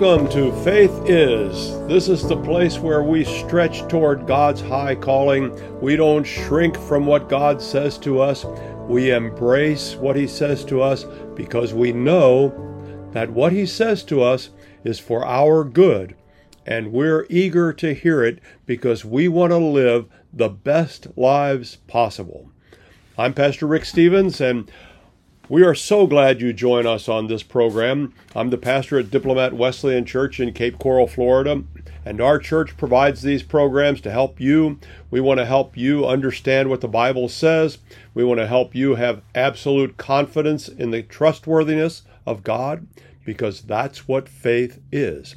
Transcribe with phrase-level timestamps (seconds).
[0.00, 1.76] Welcome to Faith Is.
[1.88, 5.50] This is the place where we stretch toward God's high calling.
[5.80, 8.44] We don't shrink from what God says to us.
[8.86, 11.02] We embrace what He says to us
[11.34, 12.54] because we know
[13.10, 14.50] that what He says to us
[14.84, 16.14] is for our good.
[16.64, 22.52] And we're eager to hear it because we want to live the best lives possible.
[23.18, 24.70] I'm Pastor Rick Stevens, and
[25.48, 28.12] we are so glad you join us on this program.
[28.36, 31.62] I'm the pastor at Diplomat Wesleyan Church in Cape Coral, Florida,
[32.04, 34.78] and our church provides these programs to help you.
[35.10, 37.78] We want to help you understand what the Bible says.
[38.12, 42.86] We want to help you have absolute confidence in the trustworthiness of God
[43.24, 45.36] because that's what faith is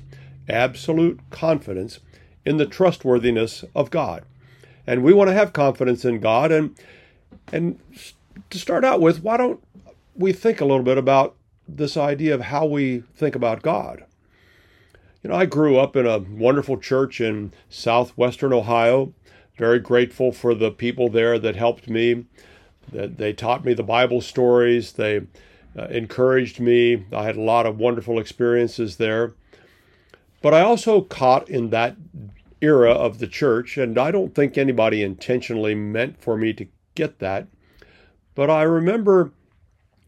[0.49, 1.99] absolute confidence
[2.45, 4.25] in the trustworthiness of God.
[4.85, 6.75] And we want to have confidence in God and
[7.53, 7.79] and
[8.49, 9.61] to start out with, why don't
[10.21, 11.35] we think a little bit about
[11.67, 14.05] this idea of how we think about God.
[15.23, 19.13] You know, I grew up in a wonderful church in southwestern Ohio.
[19.57, 22.25] Very grateful for the people there that helped me.
[22.91, 24.93] That they taught me the Bible stories.
[24.93, 25.21] They
[25.77, 27.05] uh, encouraged me.
[27.11, 29.33] I had a lot of wonderful experiences there.
[30.41, 31.95] But I also caught in that
[32.61, 37.19] era of the church, and I don't think anybody intentionally meant for me to get
[37.19, 37.47] that.
[38.33, 39.31] But I remember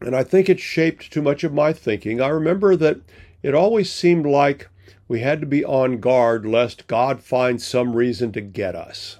[0.00, 2.20] and I think it shaped too much of my thinking.
[2.20, 3.00] I remember that
[3.42, 4.68] it always seemed like
[5.08, 9.18] we had to be on guard lest God find some reason to get us.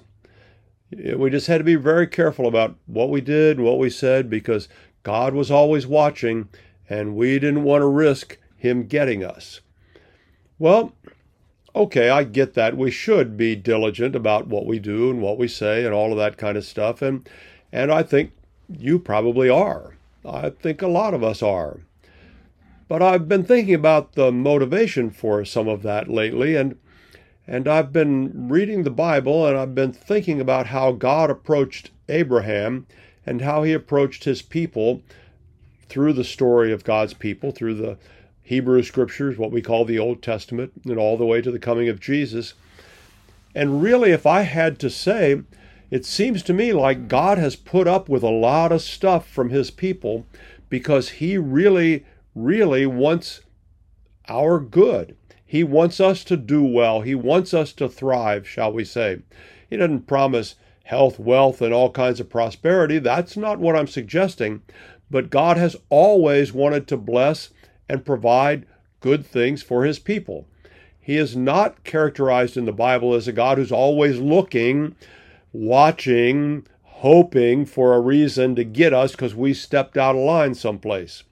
[0.91, 4.69] We just had to be very careful about what we did, what we said, because
[5.03, 6.49] God was always watching,
[6.89, 9.61] and we didn't want to risk Him getting us.
[10.57, 10.93] Well,
[11.75, 12.77] okay, I get that.
[12.77, 16.17] We should be diligent about what we do and what we say and all of
[16.17, 17.27] that kind of stuff, and
[17.71, 18.31] and I think
[18.69, 19.94] you probably are.
[20.27, 21.79] I think a lot of us are.
[22.87, 26.77] But I've been thinking about the motivation for some of that lately, and
[27.47, 32.87] and I've been reading the Bible and I've been thinking about how God approached Abraham
[33.25, 35.03] and how he approached his people
[35.87, 37.97] through the story of God's people, through the
[38.41, 41.89] Hebrew scriptures, what we call the Old Testament, and all the way to the coming
[41.89, 42.53] of Jesus.
[43.53, 45.41] And really, if I had to say,
[45.91, 49.49] it seems to me like God has put up with a lot of stuff from
[49.49, 50.25] his people
[50.69, 53.41] because he really, really wants
[54.27, 55.15] our good.
[55.45, 57.01] He wants us to do well.
[57.01, 59.19] He wants us to thrive, shall we say.
[59.69, 62.99] He doesn't promise health, wealth, and all kinds of prosperity.
[62.99, 64.63] That's not what I'm suggesting.
[65.09, 67.51] But God has always wanted to bless
[67.87, 68.65] and provide
[68.99, 70.47] good things for his people.
[70.99, 74.95] He is not characterized in the Bible as a God who's always looking
[75.55, 81.23] watching, hoping for a reason to get us because we stepped out of line someplace.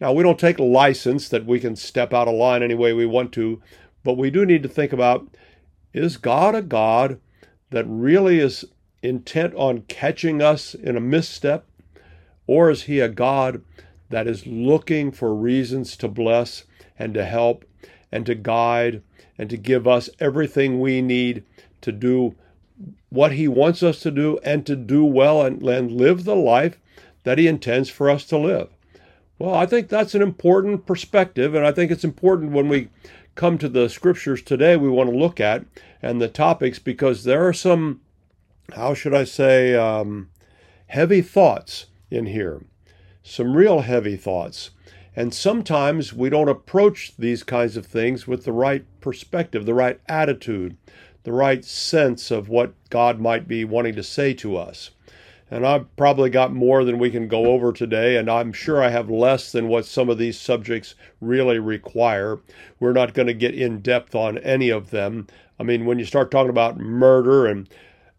[0.00, 3.06] Now, we don't take license that we can step out of line any way we
[3.06, 3.62] want to,
[4.02, 5.28] but we do need to think about
[5.92, 7.20] is God a God
[7.70, 8.64] that really is
[9.02, 11.66] intent on catching us in a misstep?
[12.46, 13.62] Or is he a God
[14.10, 16.64] that is looking for reasons to bless
[16.98, 17.64] and to help
[18.10, 19.02] and to guide
[19.38, 21.44] and to give us everything we need
[21.82, 22.34] to do
[23.14, 26.78] what He wants us to do and to do well and, and live the life
[27.22, 28.68] that He intends for us to live.
[29.38, 32.88] Well, I think that's an important perspective, and I think it's important when we
[33.34, 35.64] come to the scriptures today we want to look at
[36.00, 38.00] and the topics because there are some,
[38.74, 40.30] how should I say, um,
[40.86, 42.62] heavy thoughts in here,
[43.22, 44.70] some real heavy thoughts.
[45.16, 50.00] And sometimes we don't approach these kinds of things with the right perspective, the right
[50.08, 50.76] attitude,
[51.24, 54.90] the right sense of what God might be wanting to say to us.
[55.50, 58.88] And I've probably got more than we can go over today, and I'm sure I
[58.88, 62.40] have less than what some of these subjects really require.
[62.80, 65.26] We're not going to get in depth on any of them.
[65.58, 67.68] I mean, when you start talking about murder and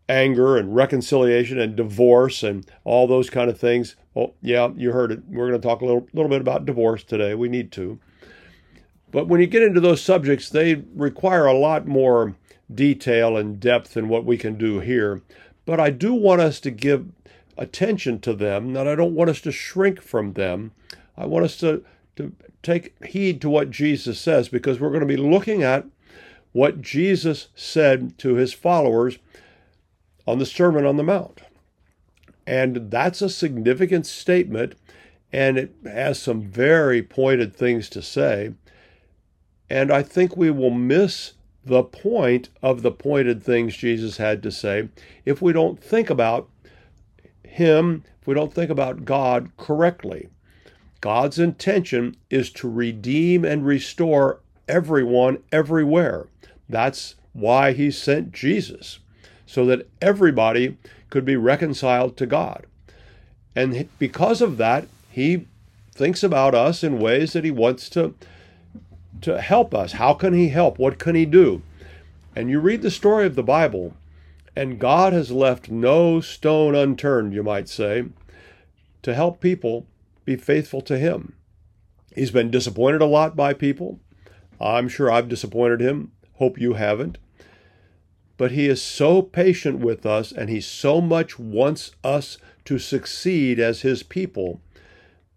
[0.08, 5.12] anger and reconciliation and divorce and all those kind of things, well, yeah, you heard
[5.12, 5.24] it.
[5.28, 7.36] We're going to talk a little, little bit about divorce today.
[7.36, 8.00] We need to.
[9.12, 12.36] But when you get into those subjects, they require a lot more
[12.74, 15.22] detail and depth in what we can do here.
[15.66, 17.08] But I do want us to give
[17.58, 20.72] attention to them, and I don't want us to shrink from them.
[21.18, 21.84] I want us to,
[22.18, 25.86] to take heed to what Jesus says because we're going to be looking at
[26.52, 29.18] what Jesus said to his followers
[30.28, 31.42] on the Sermon on the Mount.
[32.48, 34.76] And that's a significant statement,
[35.34, 38.54] and it has some very pointed things to say.
[39.70, 41.34] And I think we will miss
[41.66, 44.90] the point of the pointed things Jesus had to say
[45.26, 46.48] if we don't think about
[47.44, 50.30] Him, if we don't think about God correctly.
[51.02, 56.28] God's intention is to redeem and restore everyone everywhere.
[56.68, 59.00] That's why he sent Jesus,
[59.46, 60.78] so that everybody
[61.10, 62.66] could be reconciled to God.
[63.56, 65.48] And because of that, he
[65.94, 68.16] thinks about us in ways that he wants to
[69.22, 69.94] to help us.
[69.94, 70.78] How can he help?
[70.78, 71.62] What can he do?
[72.36, 73.94] And you read the story of the Bible,
[74.56, 78.06] and God has left no stone unturned, you might say,
[79.04, 79.86] to help people
[80.26, 81.36] be faithful to him.
[82.14, 84.00] He's been disappointed a lot by people.
[84.60, 86.12] I'm sure I've disappointed him.
[86.36, 87.18] Hope you haven't.
[88.38, 93.60] But he is so patient with us and he so much wants us to succeed
[93.60, 94.62] as his people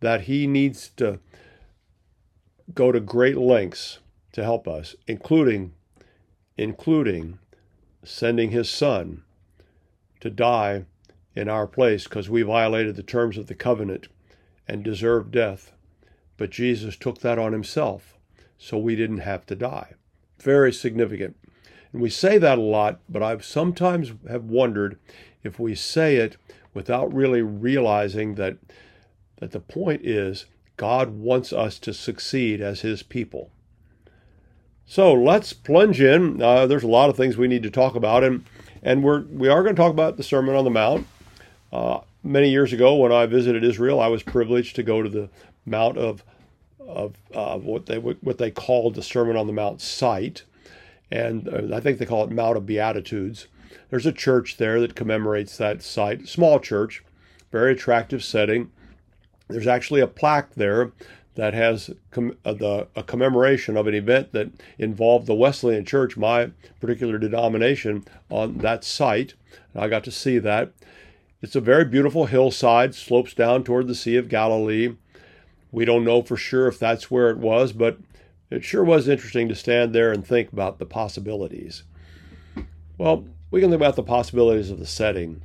[0.00, 1.20] that he needs to
[2.74, 3.98] go to great lengths
[4.32, 5.72] to help us, including
[6.56, 7.38] including
[8.04, 9.22] sending his son
[10.20, 10.84] to die
[11.34, 14.08] in our place because we violated the terms of the covenant
[14.66, 15.72] and deserved death.
[16.36, 18.18] But Jesus took that on himself
[18.58, 19.94] so we didn't have to die.
[20.40, 21.36] Very significant.
[21.92, 24.98] And we say that a lot, but I've sometimes have wondered
[25.42, 26.36] if we say it
[26.74, 28.58] without really realizing that
[29.36, 30.46] that the point is
[30.78, 33.50] God wants us to succeed as his people.
[34.86, 36.40] So let's plunge in.
[36.40, 38.46] Uh, there's a lot of things we need to talk about, and
[38.82, 41.06] and we're we are going to talk about the Sermon on the Mount.
[41.70, 45.28] Uh, many years ago, when I visited Israel, I was privileged to go to the
[45.66, 46.24] Mount of
[46.80, 50.44] of uh, what they what they called the Sermon on the Mount site,
[51.10, 53.46] and uh, I think they call it Mount of Beatitudes.
[53.90, 57.02] There's a church there that commemorates that site, small church,
[57.50, 58.70] very attractive setting.
[59.48, 60.92] There's actually a plaque there
[61.38, 66.16] that has com- uh, the, a commemoration of an event that involved the Wesleyan Church,
[66.16, 66.50] my
[66.80, 69.34] particular denomination, on that site.
[69.72, 70.72] And I got to see that.
[71.40, 74.96] It's a very beautiful hillside, slopes down toward the Sea of Galilee.
[75.70, 77.98] We don't know for sure if that's where it was, but
[78.50, 81.84] it sure was interesting to stand there and think about the possibilities.
[82.96, 85.42] Well, we can think about the possibilities of the setting,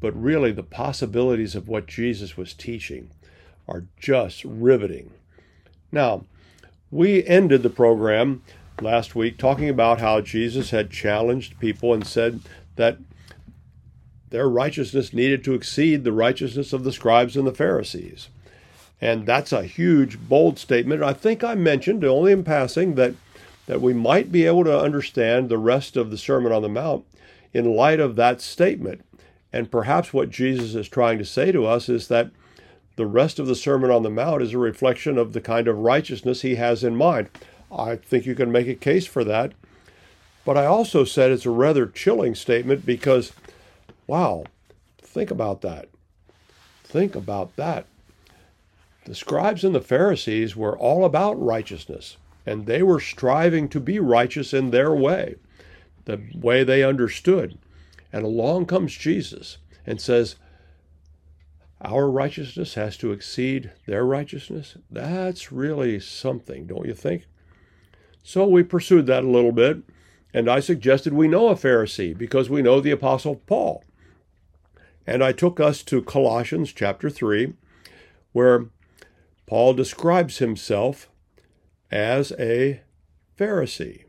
[0.00, 3.10] but really the possibilities of what Jesus was teaching
[3.68, 5.10] are just riveting.
[5.92, 6.24] Now,
[6.90, 8.42] we ended the program
[8.80, 12.40] last week talking about how Jesus had challenged people and said
[12.76, 12.98] that
[14.30, 18.28] their righteousness needed to exceed the righteousness of the scribes and the Pharisees.
[19.00, 21.02] And that's a huge, bold statement.
[21.02, 23.14] I think I mentioned, only in passing, that,
[23.66, 27.04] that we might be able to understand the rest of the Sermon on the Mount
[27.52, 29.04] in light of that statement.
[29.52, 32.30] And perhaps what Jesus is trying to say to us is that
[32.96, 35.78] the rest of the Sermon on the Mount is a reflection of the kind of
[35.78, 37.28] righteousness he has in mind.
[37.70, 39.52] I think you can make a case for that.
[40.44, 43.32] But I also said it's a rather chilling statement because,
[44.06, 44.44] wow,
[44.98, 45.88] think about that.
[46.84, 47.86] Think about that.
[49.04, 53.98] The scribes and the Pharisees were all about righteousness, and they were striving to be
[53.98, 55.34] righteous in their way,
[56.06, 57.58] the way they understood.
[58.12, 60.36] And along comes Jesus and says,
[61.80, 64.76] our righteousness has to exceed their righteousness.
[64.90, 67.26] That's really something, don't you think?
[68.22, 69.82] So we pursued that a little bit,
[70.32, 73.84] and I suggested we know a Pharisee because we know the Apostle Paul.
[75.06, 77.52] And I took us to Colossians chapter 3,
[78.32, 78.66] where
[79.46, 81.08] Paul describes himself
[81.90, 82.80] as a
[83.38, 84.04] Pharisee.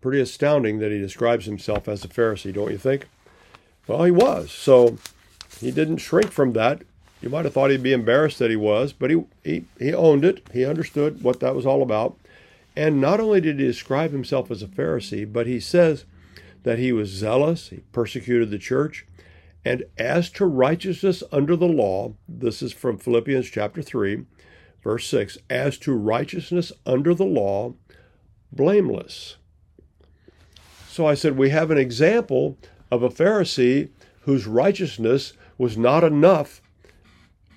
[0.00, 3.08] Pretty astounding that he describes himself as a Pharisee, don't you think?
[3.86, 4.50] Well, he was.
[4.50, 4.98] So
[5.60, 6.82] he didn't shrink from that.
[7.20, 10.24] You might have thought he'd be embarrassed that he was, but he, he, he owned
[10.24, 10.46] it.
[10.52, 12.18] He understood what that was all about.
[12.76, 16.04] And not only did he describe himself as a Pharisee, but he says
[16.62, 19.06] that he was zealous, he persecuted the church.
[19.64, 24.24] And as to righteousness under the law, this is from Philippians chapter 3,
[24.82, 27.74] verse 6 as to righteousness under the law,
[28.52, 29.36] blameless.
[30.88, 32.58] So I said, we have an example
[32.90, 33.88] of a Pharisee
[34.20, 36.60] whose righteousness was not enough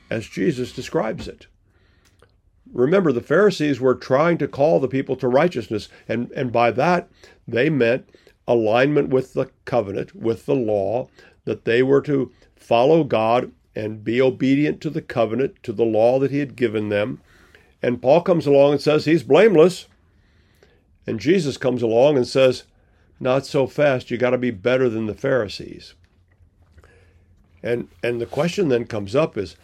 [0.10, 1.48] as Jesus describes it.
[2.72, 7.10] Remember, the Pharisees were trying to call the people to righteousness, and, and by that
[7.48, 8.10] they meant
[8.48, 11.08] alignment with the covenant, with the law,
[11.46, 16.20] that they were to follow God and be obedient to the covenant, to the law
[16.20, 17.22] that He had given them.
[17.82, 19.88] And Paul comes along and says he's blameless.
[21.08, 22.64] And Jesus comes along and says,
[23.20, 25.96] Not so fast, you got to be better than the Pharisees.
[27.62, 29.56] And and the question then comes up is,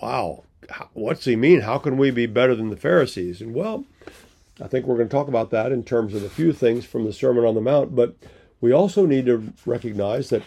[0.00, 0.44] wow,
[0.92, 1.60] what's he mean?
[1.60, 3.40] How can we be better than the Pharisees?
[3.40, 3.84] And well,
[4.60, 7.04] I think we're going to talk about that in terms of a few things from
[7.04, 8.14] the Sermon on the Mount, but
[8.60, 10.42] we also need to recognize that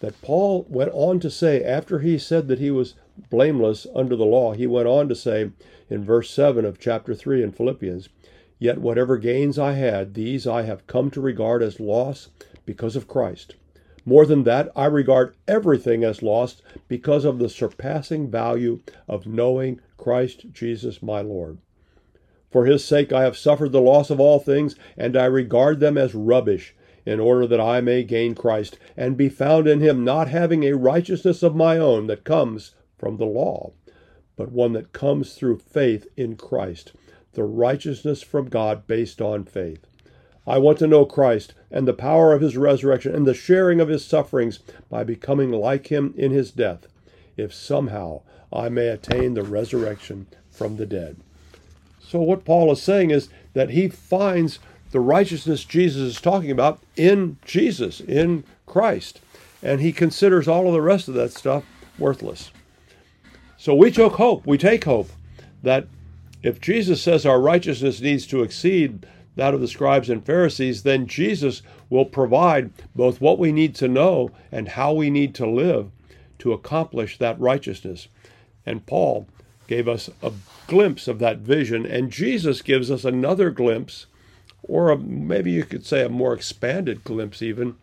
[0.00, 2.94] that Paul went on to say after he said that he was
[3.30, 5.50] blameless under the law, he went on to say
[5.88, 8.08] in verse 7 of chapter 3 in Philippians,
[8.62, 12.28] Yet whatever gains I had, these I have come to regard as loss
[12.64, 13.56] because of Christ.
[14.04, 19.80] More than that, I regard everything as lost because of the surpassing value of knowing
[19.96, 21.58] Christ Jesus my Lord.
[22.50, 25.96] For his sake I have suffered the loss of all things, and I regard them
[25.96, 26.74] as rubbish,
[27.06, 30.72] in order that I may gain Christ, and be found in him, not having a
[30.72, 33.72] righteousness of my own that comes from the law,
[34.36, 36.92] but one that comes through faith in Christ
[37.32, 39.86] the righteousness from God based on faith.
[40.46, 43.88] I want to know Christ and the power of his resurrection and the sharing of
[43.88, 44.58] his sufferings
[44.90, 46.86] by becoming like him in his death,
[47.36, 48.22] if somehow
[48.52, 51.16] I may attain the resurrection from the dead.
[52.00, 54.58] So, what Paul is saying is that he finds
[54.90, 59.20] the righteousness Jesus is talking about in Jesus, in Christ,
[59.62, 61.64] and he considers all of the rest of that stuff
[61.98, 62.50] worthless.
[63.56, 65.08] So, we took hope, we take hope
[65.62, 65.86] that
[66.42, 71.06] if Jesus says our righteousness needs to exceed that of the scribes and Pharisees, then
[71.06, 75.90] Jesus will provide both what we need to know and how we need to live
[76.38, 78.08] to accomplish that righteousness.
[78.66, 79.26] And Paul
[79.68, 80.32] gave us a
[80.66, 84.06] glimpse of that vision, and Jesus gives us another glimpse,
[84.62, 87.76] or a, maybe you could say a more expanded glimpse even,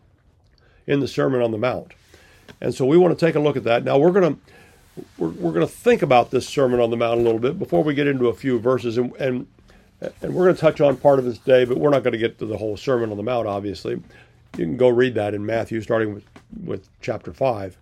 [0.86, 1.92] in the Sermon on the Mount.
[2.60, 3.84] And so we want to take a look at that.
[3.84, 4.40] Now we're going to
[5.18, 7.82] we're, we're going to think about this Sermon on the Mount a little bit before
[7.82, 9.46] we get into a few verses, and, and
[10.00, 12.18] and we're going to touch on part of this today, but we're not going to
[12.18, 13.46] get to the whole Sermon on the Mount.
[13.46, 13.92] Obviously,
[14.56, 16.24] you can go read that in Matthew, starting with
[16.64, 17.76] with chapter five.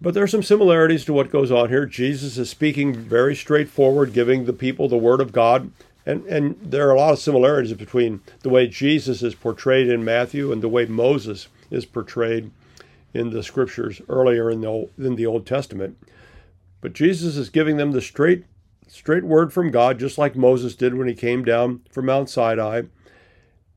[0.00, 1.84] But there are some similarities to what goes on here.
[1.84, 5.72] Jesus is speaking very straightforward, giving the people the Word of God.
[6.06, 10.04] And, and there are a lot of similarities between the way Jesus is portrayed in
[10.04, 12.50] Matthew and the way Moses is portrayed
[13.12, 15.98] in the scriptures earlier in the in the Old Testament.
[16.80, 18.44] But Jesus is giving them the straight
[18.88, 22.82] straight word from God, just like Moses did when he came down from Mount Sinai.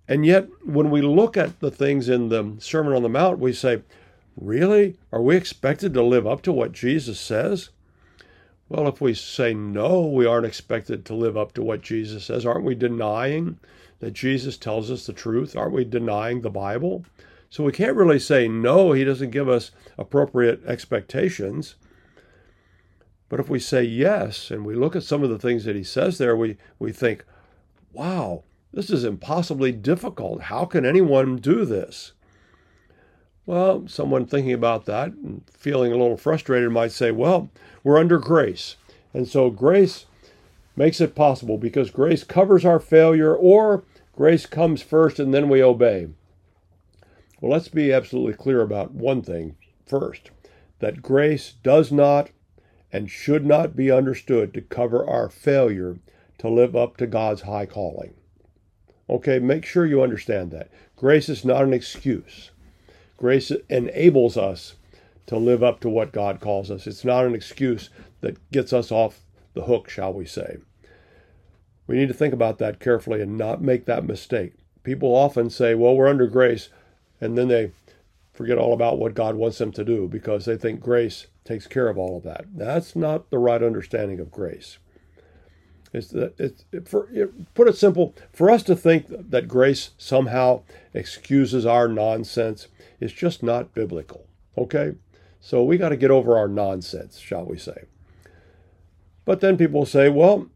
[0.08, 3.54] And yet, when we look at the things in the Sermon on the Mount, we
[3.54, 3.82] say,
[4.36, 4.98] Really?
[5.12, 7.70] Are we expected to live up to what Jesus says?
[8.70, 12.46] Well, if we say no, we aren't expected to live up to what Jesus says.
[12.46, 13.60] Aren't we denying
[14.00, 15.56] that Jesus tells us the truth?
[15.58, 17.04] Aren't we denying the Bible?
[17.50, 21.76] So we can't really say no, he doesn't give us appropriate expectations.
[23.32, 25.86] But if we say yes, and we look at some of the things that he
[25.86, 27.24] says there, we, we think,
[27.94, 30.42] wow, this is impossibly difficult.
[30.42, 32.12] How can anyone do this?
[33.46, 37.50] Well, someone thinking about that and feeling a little frustrated might say, well,
[37.86, 38.76] we're under grace.
[39.14, 40.08] And so grace
[40.76, 45.64] makes it possible because grace covers our failure, or grace comes first and then we
[45.64, 46.10] obey.
[47.40, 50.32] Well, let's be absolutely clear about one thing first
[50.80, 52.30] that grace does not
[52.92, 55.98] and should not be understood to cover our failure
[56.38, 58.14] to live up to God's high calling.
[59.10, 60.70] Okay, make sure you understand that.
[60.96, 62.52] Grace is not an excuse.
[63.18, 64.76] Grace enables us
[65.28, 66.88] to live up to what God calls us.
[66.88, 67.90] It's not an excuse
[68.22, 69.22] that gets us off
[69.54, 70.58] the hook, shall we say.
[71.88, 74.54] We need to think about that carefully and not make that mistake.
[74.84, 76.70] People often say, well, we're under grace
[77.20, 77.72] and then they
[78.34, 81.90] forget all about what God wants them to do because they think grace takes care
[81.90, 82.46] of all of that.
[82.54, 84.78] That's not the right understanding of grace.
[85.94, 89.92] It's that it's it, for it, put it simple for us to think that grace
[89.98, 90.62] somehow
[90.94, 92.68] excuses our nonsense
[93.00, 94.26] is just not biblical.
[94.58, 94.96] Okay,
[95.42, 97.86] so we got to get over our nonsense, shall we say?
[99.26, 100.48] But then people say, well,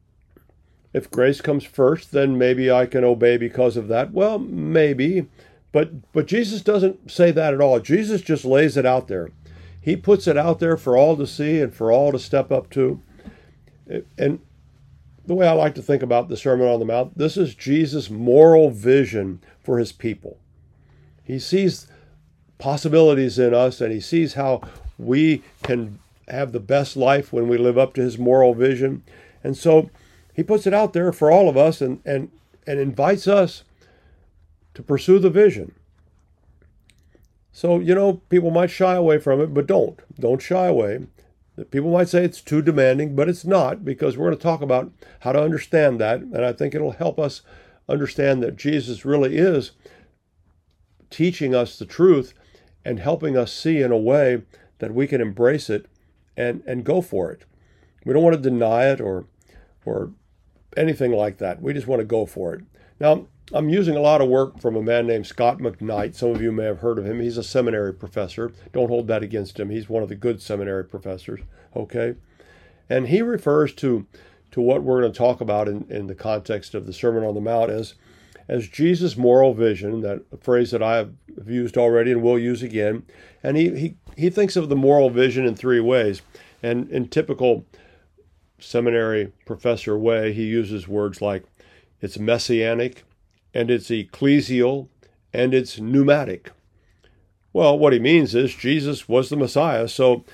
[0.93, 4.13] if grace comes first, then maybe I can obey because of that.
[4.13, 5.27] Well, maybe,
[5.73, 7.81] but but Jesus doesn't say that at all.
[7.81, 9.31] Jesus just lays it out there.
[9.85, 12.71] He puts it out there for all to see and for all to step up
[12.71, 12.99] to.
[14.17, 14.39] And
[15.27, 18.09] the way I like to think about the Sermon on the Mount, this is Jesus'
[18.09, 20.39] moral vision for his people.
[21.23, 21.85] He sees
[22.57, 24.61] possibilities in us and he sees how
[24.97, 29.03] we can have the best life when we live up to his moral vision.
[29.43, 29.91] And so
[30.33, 32.31] he puts it out there for all of us and, and,
[32.65, 33.63] and invites us
[34.73, 35.75] to pursue the vision.
[37.55, 39.97] So, you know, people might shy away from it, but don't.
[40.19, 41.07] Don't shy away.
[41.71, 44.91] People might say it's too demanding, but it's not because we're going to talk about
[45.21, 46.19] how to understand that.
[46.19, 47.43] And I think it'll help us
[47.87, 49.71] understand that Jesus really is
[51.09, 52.33] teaching us the truth
[52.83, 54.41] and helping us see in a way
[54.79, 55.85] that we can embrace it
[56.35, 57.45] and, and go for it.
[58.03, 59.27] We don't want to deny it or,
[59.85, 60.11] or
[60.75, 61.61] anything like that.
[61.61, 62.65] We just want to go for it.
[62.99, 66.15] Now, I'm using a lot of work from a man named Scot McKnight.
[66.15, 67.19] Some of you may have heard of him.
[67.19, 68.51] He's a seminary professor.
[68.73, 69.69] Don't hold that against him.
[69.69, 71.41] He's one of the good seminary professors,
[71.75, 72.15] okay?
[72.89, 74.07] And he refers to
[74.55, 77.35] to what we're going to talk about in, in the context of the Sermon on
[77.35, 77.95] the Mount as,
[78.47, 81.11] as Jesus' moral vision, that phrase that I have
[81.45, 83.03] used already and will use again.
[83.43, 86.21] And he, he, he thinks of the moral vision in three ways.
[86.63, 87.65] And in typical
[88.57, 91.43] seminary professor way, he uses words like
[91.99, 93.03] it's messianic,
[93.55, 94.89] and it's ecclesial,
[95.33, 96.51] and it's pneumatic.
[97.53, 100.25] Well, what he means is Jesus was the Messiah, so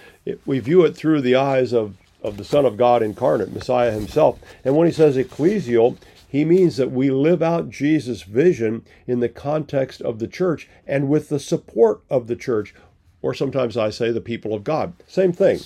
[0.46, 4.40] we view it through the eyes of, of the Son of God incarnate, Messiah himself.
[4.66, 5.98] And when he says ecclesial,
[6.28, 11.10] he means that we live out Jesus' vision in the context of the church and
[11.10, 12.74] with the support of the church,
[13.22, 14.94] or sometimes I say the people of God.
[15.08, 15.58] Same thing.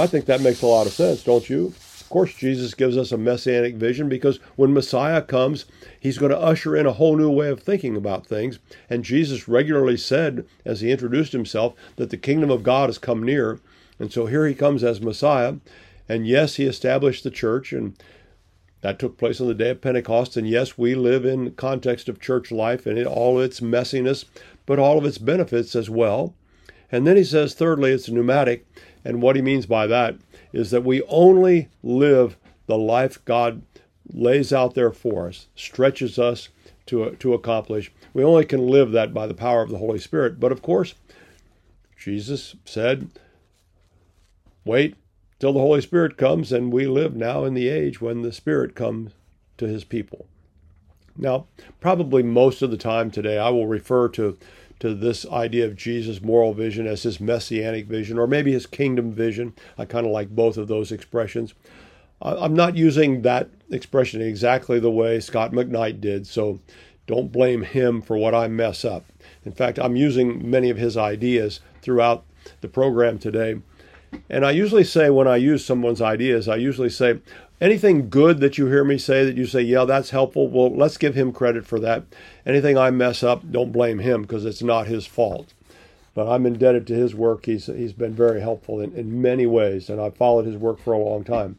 [0.00, 1.74] I think that makes a lot of sense, don't you?
[2.08, 5.66] Of course, Jesus gives us a messianic vision because when Messiah comes,
[6.00, 8.58] he's going to usher in a whole new way of thinking about things.
[8.88, 13.22] And Jesus regularly said, as he introduced himself, that the kingdom of God has come
[13.22, 13.60] near.
[13.98, 15.56] And so here he comes as Messiah.
[16.08, 17.94] And yes, he established the church, and
[18.80, 20.34] that took place on the day of Pentecost.
[20.38, 24.24] And yes, we live in the context of church life and all its messiness,
[24.64, 26.32] but all of its benefits as well.
[26.90, 28.66] And then he says, thirdly, it's pneumatic.
[29.04, 30.16] And what he means by that
[30.52, 33.62] is that we only live the life God
[34.10, 36.48] lays out there for us, stretches us
[36.86, 37.92] to, to accomplish.
[38.14, 40.40] We only can live that by the power of the Holy Spirit.
[40.40, 40.94] But of course,
[41.98, 43.10] Jesus said,
[44.64, 44.96] wait
[45.38, 48.74] till the Holy Spirit comes, and we live now in the age when the Spirit
[48.74, 49.12] comes
[49.58, 50.26] to his people.
[51.16, 51.46] Now,
[51.80, 54.38] probably most of the time today, I will refer to
[54.80, 59.12] to this idea of Jesus' moral vision as his messianic vision, or maybe his kingdom
[59.12, 59.54] vision.
[59.76, 61.54] I kind of like both of those expressions.
[62.20, 66.60] I'm not using that expression exactly the way Scot McKnight did, so
[67.06, 69.04] don't blame him for what I mess up.
[69.44, 72.24] In fact, I'm using many of his ideas throughout
[72.60, 73.60] the program today.
[74.28, 77.20] And I usually say, when I use someone's ideas, I usually say,
[77.60, 80.96] Anything good that you hear me say that you say, yeah, that's helpful, well, let's
[80.96, 82.04] give him credit for that.
[82.46, 85.54] Anything I mess up, don't blame him because it's not his fault.
[86.14, 87.46] But I'm indebted to his work.
[87.46, 90.92] He's, he's been very helpful in, in many ways, and I've followed his work for
[90.92, 91.58] a long time.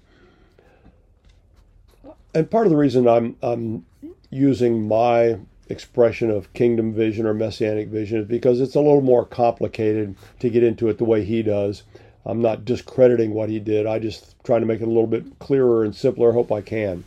[2.34, 3.86] And part of the reason I'm, I'm
[4.30, 9.26] using my expression of kingdom vision or messianic vision is because it's a little more
[9.26, 11.84] complicated to get into it the way he does.
[12.26, 13.86] I'm not discrediting what he did.
[13.86, 16.32] I just trying to make it a little bit clearer and simpler.
[16.32, 17.06] I hope I can.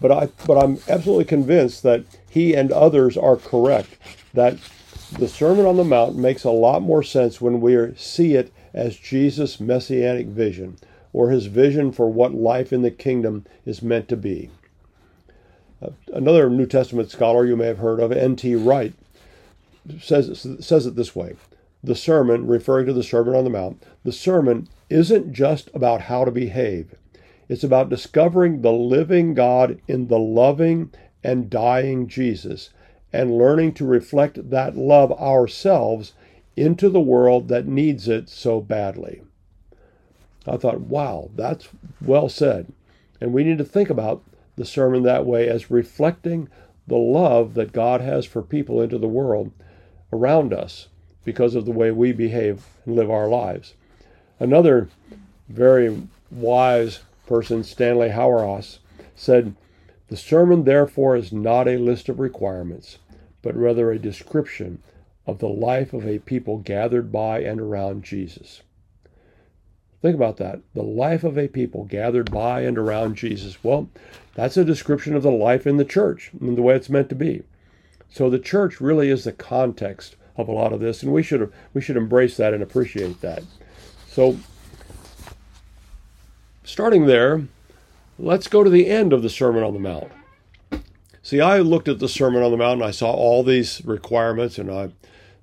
[0.00, 3.96] But I but I'm absolutely convinced that he and others are correct
[4.34, 4.58] that
[5.18, 8.96] the Sermon on the Mount makes a lot more sense when we see it as
[8.96, 10.78] Jesus' messianic vision
[11.12, 14.50] or his vision for what life in the kingdom is meant to be.
[15.82, 18.54] Uh, another New Testament scholar you may have heard of, N.T.
[18.54, 18.94] Wright,
[20.00, 21.36] says, says it this way
[21.84, 26.24] the sermon, referring to the Sermon on the Mount, the sermon isn't just about how
[26.24, 26.94] to behave.
[27.48, 30.92] It's about discovering the living God in the loving
[31.24, 32.70] and dying Jesus
[33.12, 36.12] and learning to reflect that love ourselves
[36.56, 39.22] into the world that needs it so badly.
[40.46, 41.68] I thought, wow, that's
[42.00, 42.72] well said.
[43.20, 44.22] And we need to think about
[44.56, 46.48] the sermon that way as reflecting
[46.86, 49.52] the love that God has for people into the world
[50.12, 50.88] around us
[51.24, 53.74] because of the way we behave and live our lives.
[54.40, 54.88] Another
[55.48, 58.78] very wise person, Stanley Hauerwas,
[59.14, 59.54] said,
[60.08, 62.98] The sermon, therefore, is not a list of requirements,
[63.42, 64.82] but rather a description
[65.26, 68.62] of the life of a people gathered by and around Jesus.
[70.00, 70.60] Think about that.
[70.74, 73.62] The life of a people gathered by and around Jesus.
[73.62, 73.88] Well,
[74.34, 77.14] that's a description of the life in the church and the way it's meant to
[77.14, 77.42] be.
[78.10, 81.52] So the church really is the context of a lot of this, and we should
[81.74, 83.42] we should embrace that and appreciate that.
[84.08, 84.38] So,
[86.64, 87.42] starting there,
[88.18, 90.12] let's go to the end of the Sermon on the Mount.
[91.22, 94.58] See, I looked at the Sermon on the Mount and I saw all these requirements,
[94.58, 94.94] and I'm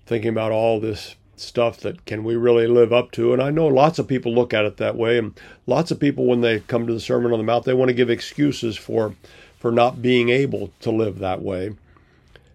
[0.05, 3.31] thinking about all this stuff that can we really live up to.
[3.31, 6.25] And I know lots of people look at it that way, and lots of people
[6.25, 9.15] when they come to the Sermon on the Mount, they want to give excuses for
[9.57, 11.75] for not being able to live that way.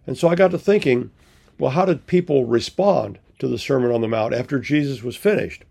[0.07, 1.11] And so I got to thinking,
[1.59, 5.64] well, how did people respond to the Sermon on the Mount after Jesus was finished?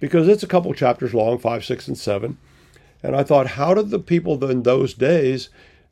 [0.00, 2.38] Because it's a couple chapters long, five, six, and seven.
[3.02, 5.50] And I thought, how did the people in those days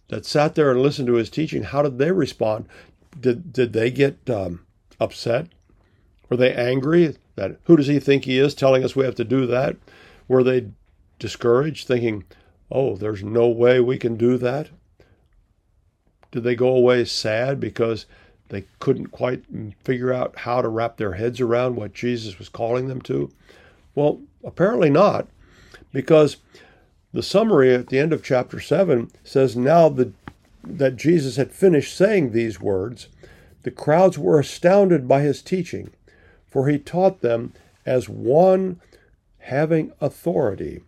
[0.09, 2.66] that sat there and listened to his teaching, how did they respond?
[3.18, 4.61] Did did they get um,
[5.01, 5.49] upset?
[6.29, 9.25] Were they angry that who does he think he is telling us we have to
[9.25, 9.77] do that?
[10.29, 10.68] Were they
[11.18, 12.25] discouraged, thinking,
[12.70, 14.70] oh, there's no way we can do that?
[16.33, 18.07] Did they go away sad because
[18.48, 19.42] they couldn't quite
[19.82, 23.30] figure out how to wrap their heads around what Jesus was calling them to?
[23.94, 25.28] Well, apparently not,
[25.92, 26.37] because
[27.12, 30.12] the summary at the end of chapter 7 says now the,
[30.62, 33.09] that Jesus had finished saying these words,
[33.62, 35.90] the crowds were astounded by his teaching,
[36.46, 37.52] for he taught them
[37.85, 38.80] as one
[39.38, 40.82] having authority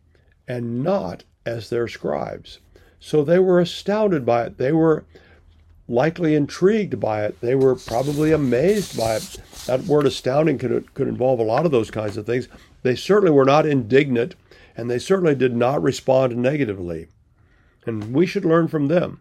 [0.46, 2.58] and not as their scribes.
[3.00, 4.58] So they were astounded by it.
[4.58, 5.04] They were
[5.88, 7.40] likely intrigued by it.
[7.40, 9.38] They were probably amazed by it.
[9.66, 12.48] That word astounding could, could involve a lot of those kinds of things.
[12.82, 14.34] They certainly were not indignant,
[14.76, 17.08] and they certainly did not respond negatively.
[17.86, 19.20] And we should learn from them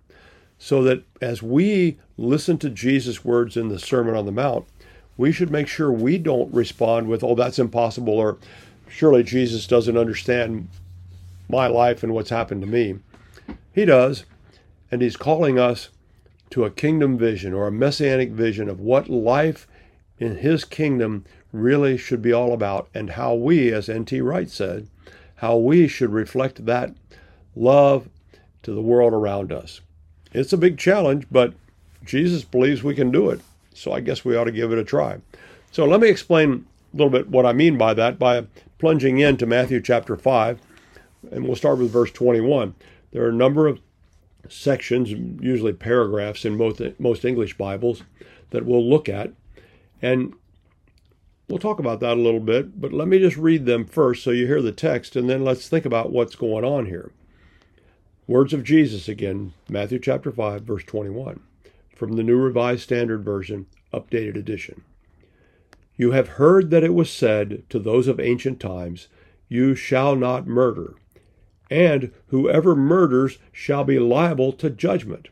[0.60, 4.66] so that as we listen to Jesus' words in the Sermon on the Mount,
[5.16, 8.38] we should make sure we don't respond with, oh, that's impossible, or
[8.90, 10.68] surely Jesus doesn't understand
[11.50, 13.00] my life and what's happened to me.
[13.74, 14.26] He does,
[14.92, 15.90] and He's calling us
[16.50, 19.68] to a kingdom vision or a messianic vision of what life
[20.20, 24.20] in His kingdom really should be all about, and how we, as N.T.
[24.22, 24.88] Wright said,
[25.36, 26.94] how we should reflect that
[27.56, 28.10] love
[28.64, 29.82] to the world around us.
[30.34, 31.54] It's a big challenge, but
[32.04, 33.42] Jesus believes we can do it.
[33.74, 35.20] So I guess we ought to give it a try.
[35.72, 38.46] So let me explain a little bit what I mean by that by
[38.80, 40.60] plunging into Matthew chapter 5,
[41.32, 42.76] and we'll start with verse 21.
[43.12, 43.80] There are a number of
[44.50, 48.04] sections, usually paragraphs in most, most English Bibles,
[48.52, 49.32] that we'll look at.
[50.02, 50.34] And
[51.48, 54.32] we'll talk about that a little bit, but let me just read them first so
[54.32, 57.12] you hear the text, and then let's think about what's going on here.
[58.28, 61.40] Words of Jesus again, Matthew chapter 5, verse 21,
[61.96, 64.84] from the New Revised Standard Version, updated edition.
[65.96, 69.08] You have heard that it was said to those of ancient times,
[69.48, 70.96] You shall not murder
[71.70, 75.30] and whoever murders shall be liable to judgment.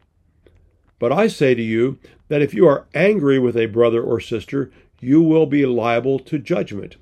[0.99, 4.71] But I say to you that if you are angry with a brother or sister,
[4.99, 6.95] you will be liable to judgment.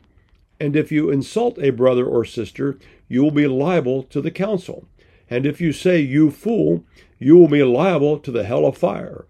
[0.60, 4.88] And if you insult a brother or sister, you will be liable to the council.
[5.30, 6.84] And if you say, You fool,
[7.20, 9.26] you will be liable to the hell of fire.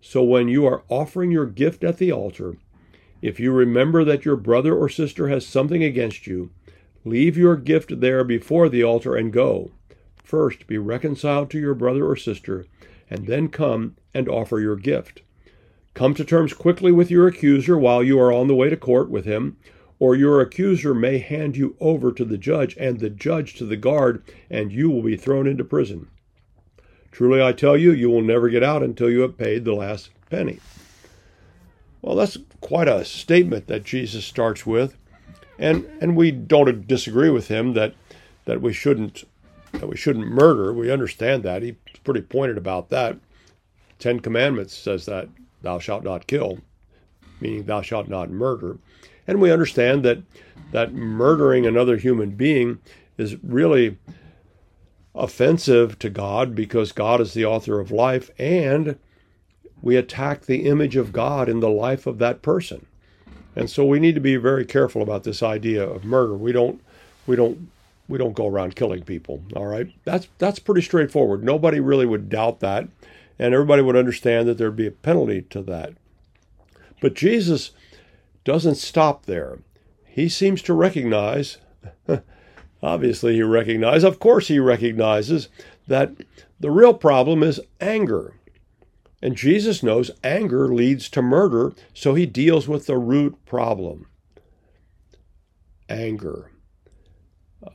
[0.00, 2.56] So when you are offering your gift at the altar,
[3.22, 6.50] if you remember that your brother or sister has something against you,
[7.04, 9.70] Leave your gift there before the altar and go.
[10.16, 12.64] First be reconciled to your brother or sister,
[13.10, 15.20] and then come and offer your gift.
[15.92, 19.10] Come to terms quickly with your accuser while you are on the way to court
[19.10, 19.58] with him,
[19.98, 23.76] or your accuser may hand you over to the judge, and the judge to the
[23.76, 26.08] guard, and you will be thrown into prison.
[27.12, 30.10] Truly I tell you, you will never get out until you have paid the last
[30.30, 30.58] penny.
[32.02, 34.96] Well, that's quite a statement that Jesus starts with
[35.58, 37.94] and and we don't disagree with him that
[38.44, 39.24] that we shouldn't
[39.72, 40.72] that we shouldn't murder.
[40.72, 43.16] We understand that he's pretty pointed about that.
[43.98, 45.28] Ten Commandments says that
[45.62, 46.58] thou shalt not kill,
[47.40, 48.78] meaning thou shalt not murder,
[49.26, 50.22] and we understand that
[50.72, 52.80] that murdering another human being
[53.16, 53.96] is really
[55.14, 58.98] offensive to God because God is the author of life and
[59.80, 62.86] we attack the image of God in the life of that person.
[63.56, 66.34] And so we need to be very careful about this idea of murder.
[66.34, 66.80] We don't
[67.26, 67.70] we don't
[68.08, 69.42] we don't go around killing people.
[69.54, 69.88] All right.
[70.04, 71.44] That's that's pretty straightforward.
[71.44, 72.88] Nobody really would doubt that.
[73.38, 75.94] And everybody would understand that there'd be a penalty to that.
[77.00, 77.72] But Jesus
[78.44, 79.58] doesn't stop there.
[80.06, 81.58] He seems to recognize,
[82.82, 85.48] obviously, he recognizes, of course, he recognizes
[85.88, 86.12] that
[86.60, 88.34] the real problem is anger.
[89.24, 94.06] And Jesus knows anger leads to murder, so he deals with the root problem
[95.88, 96.50] anger.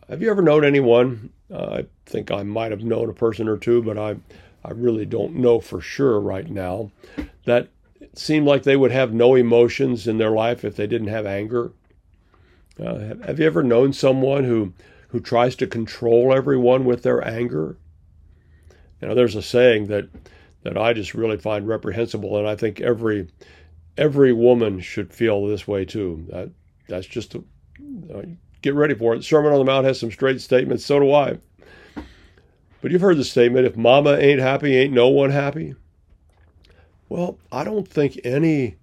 [0.07, 1.31] Have you ever known anyone?
[1.51, 4.17] Uh, I think I might have known a person or two, but I,
[4.63, 6.91] I really don't know for sure right now.
[7.45, 7.69] That
[8.13, 11.71] seemed like they would have no emotions in their life if they didn't have anger.
[12.79, 14.73] Uh, have, have you ever known someone who,
[15.07, 17.77] who tries to control everyone with their anger?
[19.01, 20.09] You know, there's a saying that
[20.63, 23.27] that I just really find reprehensible, and I think every
[23.97, 26.25] every woman should feel this way too.
[26.29, 26.49] That
[26.87, 27.43] that's just a,
[28.13, 28.23] uh,
[28.61, 29.23] get ready for it.
[29.23, 30.85] Sermon on the Mount has some straight statements.
[30.85, 31.37] So do I.
[32.81, 35.75] But you've heard the statement: if Mama ain't happy, ain't no one happy.
[37.09, 38.77] Well, I don't think any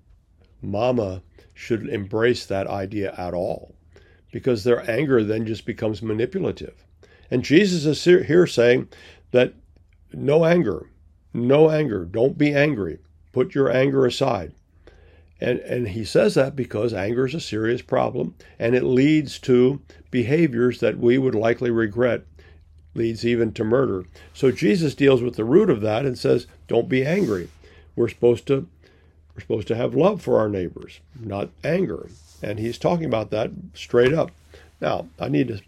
[0.60, 1.22] mama
[1.54, 3.74] should embrace that idea at all,
[4.32, 6.74] because their anger then just becomes manipulative.
[7.30, 8.88] And Jesus is here saying
[9.30, 9.54] that
[10.12, 10.90] no anger,
[11.36, 12.04] no anger.
[12.04, 12.98] Don't be angry.
[13.32, 14.52] Put your anger aside.
[15.40, 19.80] And, and he says that because anger is a serious problem and it leads to
[20.10, 22.22] behaviors that we would likely regret,
[22.94, 24.04] leads even to murder.
[24.32, 27.50] So Jesus deals with the root of that and says, don't be angry.
[27.94, 28.66] We're supposed to
[29.34, 32.08] we're supposed to have love for our neighbors, not anger.
[32.42, 34.30] And he's talking about that straight up.
[34.80, 35.60] Now, I need to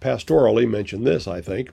[0.00, 1.70] pastorally mention this, I think.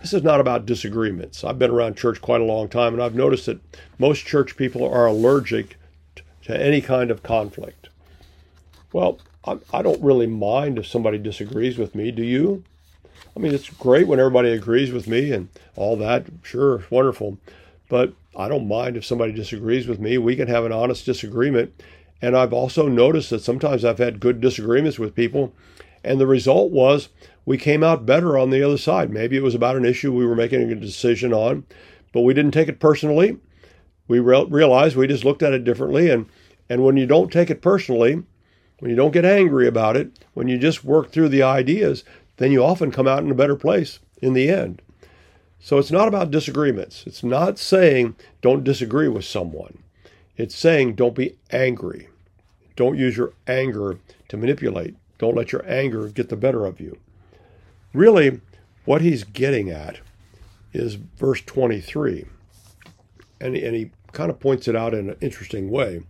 [0.00, 1.42] This is not about disagreements.
[1.44, 3.60] I've been around church quite a long time, and I've noticed that
[3.98, 5.76] most church people are allergic
[6.44, 7.88] to any kind of conflict.
[8.92, 9.18] Well,
[9.72, 12.10] I, don't really mind if somebody disagrees with me.
[12.10, 12.64] Do you?
[13.36, 16.26] I mean, it's great when everybody agrees with me and all that.
[16.42, 17.38] Sure, wonderful.
[17.88, 20.18] But I don't mind if somebody disagrees with me.
[20.18, 21.80] We can have an honest disagreement.
[22.20, 25.52] And I've also noticed that sometimes I've had good disagreements with people,
[26.06, 27.08] and the result was
[27.44, 29.10] we came out better on the other side.
[29.10, 31.64] Maybe it was about an issue we were making a decision on,
[32.12, 33.38] but we didn't take it personally.
[34.08, 36.08] We re- realized we just looked at it differently.
[36.08, 36.26] And,
[36.68, 38.22] and when you don't take it personally,
[38.78, 42.04] when you don't get angry about it, when you just work through the ideas,
[42.36, 44.82] then you often come out in a better place in the end.
[45.58, 47.04] So it's not about disagreements.
[47.06, 49.78] It's not saying don't disagree with someone.
[50.36, 52.08] It's saying don't be angry.
[52.76, 54.94] Don't use your anger to manipulate.
[55.18, 56.98] Don't let your anger get the better of you.
[57.92, 58.40] Really,
[58.84, 60.00] what he's getting at
[60.72, 62.26] is verse 23.
[63.40, 66.02] And, and he kind of points it out in an interesting way.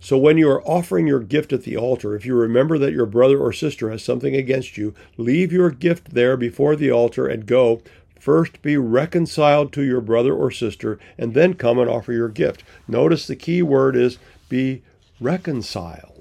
[0.00, 3.06] So when you are offering your gift at the altar, if you remember that your
[3.06, 7.46] brother or sister has something against you, leave your gift there before the altar and
[7.46, 7.80] go.
[8.20, 12.64] First be reconciled to your brother or sister, and then come and offer your gift.
[12.86, 14.18] Notice the key word is
[14.50, 14.82] be
[15.20, 16.13] reconciled.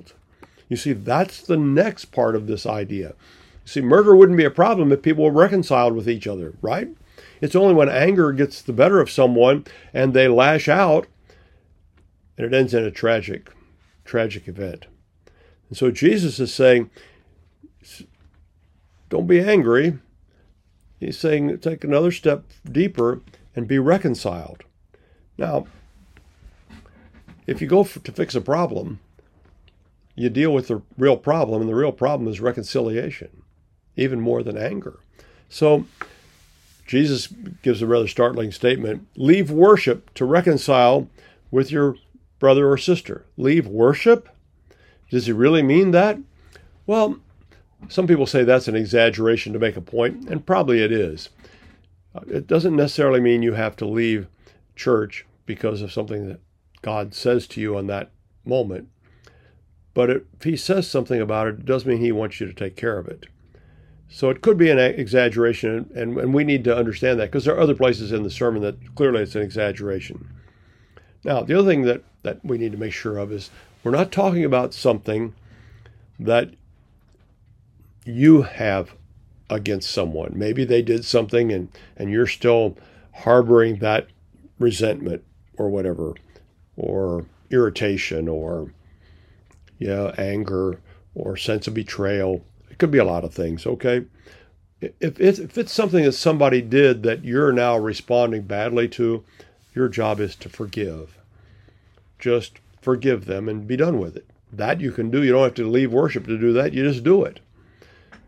[0.74, 3.10] You see, that's the next part of this idea.
[3.10, 6.88] You see, murder wouldn't be a problem if people were reconciled with each other, right?
[7.42, 11.06] It's only when anger gets the better of someone and they lash out
[12.40, 13.52] and it ends in a tragic
[14.04, 14.88] tragic event.
[15.70, 16.90] And so Jesus is saying,
[19.10, 20.00] don't be angry.
[21.00, 23.22] He's saying, take another step deeper
[23.56, 24.64] and be reconciled.
[25.38, 25.68] Now,
[27.46, 29.02] if you go for, to fix a problem,
[30.16, 33.44] you deal with the real problem, and the real problem is reconciliation,
[33.96, 35.00] even more than anger.
[35.50, 35.86] So,
[36.86, 37.28] Jesus
[37.62, 41.08] gives a rather startling statement leave worship to reconcile
[41.50, 41.96] with your
[42.40, 43.26] brother or sister.
[43.38, 44.30] Leave worship?
[45.10, 46.18] Does he really mean that?
[46.86, 47.20] Well,
[47.88, 51.30] some people say that's an exaggeration to make a point, and probably it is.
[52.16, 54.28] Uh, it doesn't necessarily mean you have to leave
[54.76, 56.40] church because of something that
[56.82, 58.12] God says to you on that
[58.46, 58.90] moment.
[59.94, 62.76] But if he says something about it, it does mean he wants you to take
[62.76, 63.28] care of it.
[64.10, 67.56] So it could be an exaggeration, and, and we need to understand that because there
[67.56, 70.30] are other places in the sermon that clearly it's an exaggeration.
[71.24, 73.50] Now, the other thing that, that we need to make sure of is
[73.84, 75.34] we're not talking about something
[76.20, 76.52] that
[78.06, 78.94] you have
[79.50, 80.34] against someone.
[80.36, 82.78] Maybe they did something and, and you're still
[83.14, 84.08] harboring that
[84.60, 85.24] resentment
[85.58, 86.14] or whatever,
[86.76, 88.74] or irritation or
[89.86, 90.80] yeah, anger
[91.16, 92.44] or sense of betrayal.
[92.70, 94.06] It could be a lot of things, okay?
[94.82, 99.24] If it's, if it's something that somebody did that you're now responding badly to,
[99.74, 101.18] your job is to forgive.
[102.20, 104.26] Just forgive them and be done with it.
[104.52, 105.24] That you can do.
[105.24, 106.74] You don't have to leave worship to do that.
[106.74, 107.40] You just do it.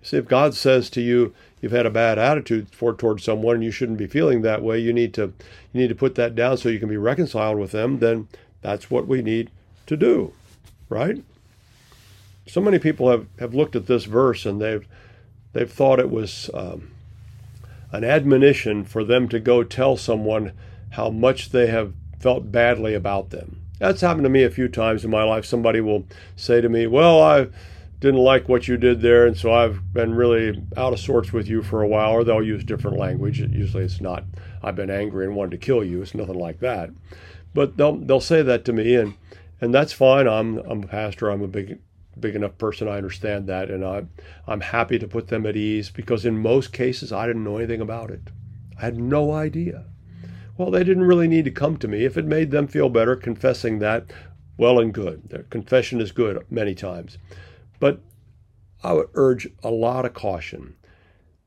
[0.01, 3.63] See, if God says to you, you've had a bad attitude for, towards someone and
[3.63, 5.33] you shouldn't be feeling that way, you need to
[5.73, 8.27] you need to put that down so you can be reconciled with them, then
[8.61, 9.49] that's what we need
[9.87, 10.31] to do.
[10.89, 11.23] Right?
[12.47, 14.87] So many people have, have looked at this verse and they've
[15.53, 16.91] they've thought it was um,
[17.91, 20.51] an admonition for them to go tell someone
[20.91, 23.61] how much they have felt badly about them.
[23.79, 25.45] That's happened to me a few times in my life.
[25.45, 26.05] Somebody will
[26.35, 27.47] say to me, Well, I
[27.99, 31.47] didn't like what you did there, and so I've been really out of sorts with
[31.47, 33.39] you for a while, or they'll use different language.
[33.39, 34.23] Usually it's not,
[34.61, 36.01] I've been angry and wanted to kill you.
[36.01, 36.89] It's nothing like that.
[37.53, 39.15] But they'll, they'll say that to me, and,
[39.61, 40.27] and that's fine.
[40.27, 41.79] I'm, I'm a pastor, I'm a big,
[42.19, 44.03] big enough person, I understand that, and I,
[44.47, 47.81] I'm happy to put them at ease because in most cases I didn't know anything
[47.81, 48.21] about it.
[48.77, 49.85] I had no idea.
[50.57, 52.05] Well, they didn't really need to come to me.
[52.05, 54.11] If it made them feel better confessing that,
[54.57, 55.29] well and good.
[55.29, 57.17] Their confession is good many times.
[57.79, 57.99] But
[58.83, 60.75] I would urge a lot of caution.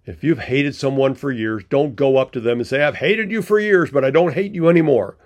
[0.04, 3.31] If you've hated someone for years, don't go up to them and say, I've hated
[3.31, 5.16] you for years, but I don't hate you anymore.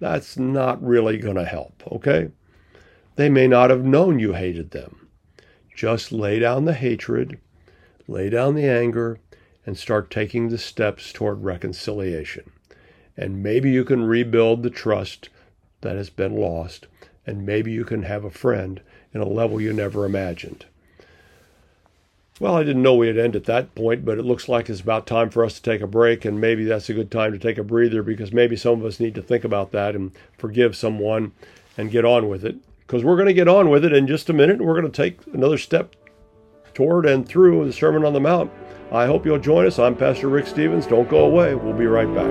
[0.00, 2.30] That's not really going to help, okay?
[3.16, 5.08] They may not have known you hated them.
[5.74, 7.38] Just lay down the hatred,
[8.08, 9.18] lay down the anger,
[9.64, 12.50] and start taking the steps toward reconciliation
[13.16, 15.28] and maybe you can rebuild the trust
[15.82, 16.86] that has been lost,
[17.26, 18.80] and maybe you can have a friend
[19.12, 20.64] in a level you never imagined.
[22.40, 25.06] Well, I didn't know we'd end at that point, but it looks like it's about
[25.06, 27.58] time for us to take a break, and maybe that's a good time to take
[27.58, 31.32] a breather because maybe some of us need to think about that and forgive someone
[31.76, 32.56] and get on with it.
[32.86, 34.60] Because we're going to get on with it in just a minute.
[34.60, 35.96] We're going to take another step
[36.74, 38.50] toward and through the Sermon on the Mount
[38.92, 39.78] I hope you'll join us.
[39.78, 40.86] I'm Pastor Rick Stevens.
[40.86, 41.54] Don't go away.
[41.54, 42.26] We'll be right back.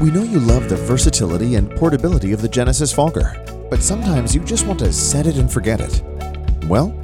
[0.00, 3.34] We know you love the versatility and portability of the Genesis Fogger,
[3.68, 6.02] but sometimes you just want to set it and forget it.
[6.64, 6.98] Well,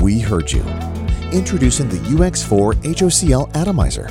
[0.00, 0.64] we heard you.
[1.30, 4.10] Introducing the UX4 HOCL Atomizer.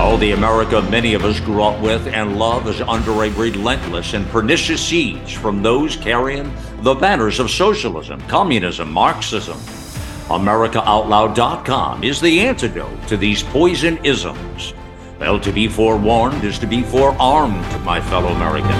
[0.00, 4.12] Oh, the America many of us grew up with and love is under a relentless
[4.12, 9.56] and pernicious siege from those carrying the banners of socialism, communism, Marxism.
[10.28, 14.74] AmericaOutloud.com is the antidote to these poison isms.
[15.18, 18.74] Well, to be forewarned is to be forearmed, my fellow Americans.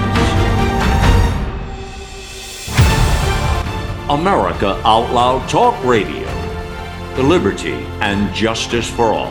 [4.07, 6.38] America Out Loud Talk Radio.
[7.23, 9.29] Liberty and justice for all.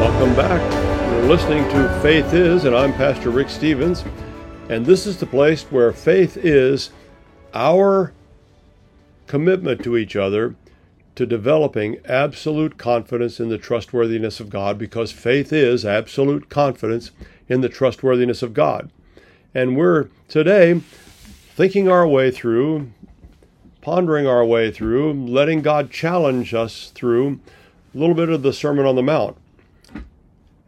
[0.00, 1.12] Welcome back.
[1.12, 4.04] You're listening to Faith Is, and I'm Pastor Rick Stevens.
[4.68, 6.90] And this is the place where faith is
[7.54, 8.12] our
[9.26, 10.56] commitment to each other
[11.14, 17.10] to developing absolute confidence in the trustworthiness of God, because faith is absolute confidence
[17.48, 18.90] in the trustworthiness of God.
[19.54, 20.80] And we're today
[21.54, 22.90] thinking our way through,
[23.82, 27.38] pondering our way through, letting God challenge us through
[27.94, 29.36] a little bit of the Sermon on the Mount.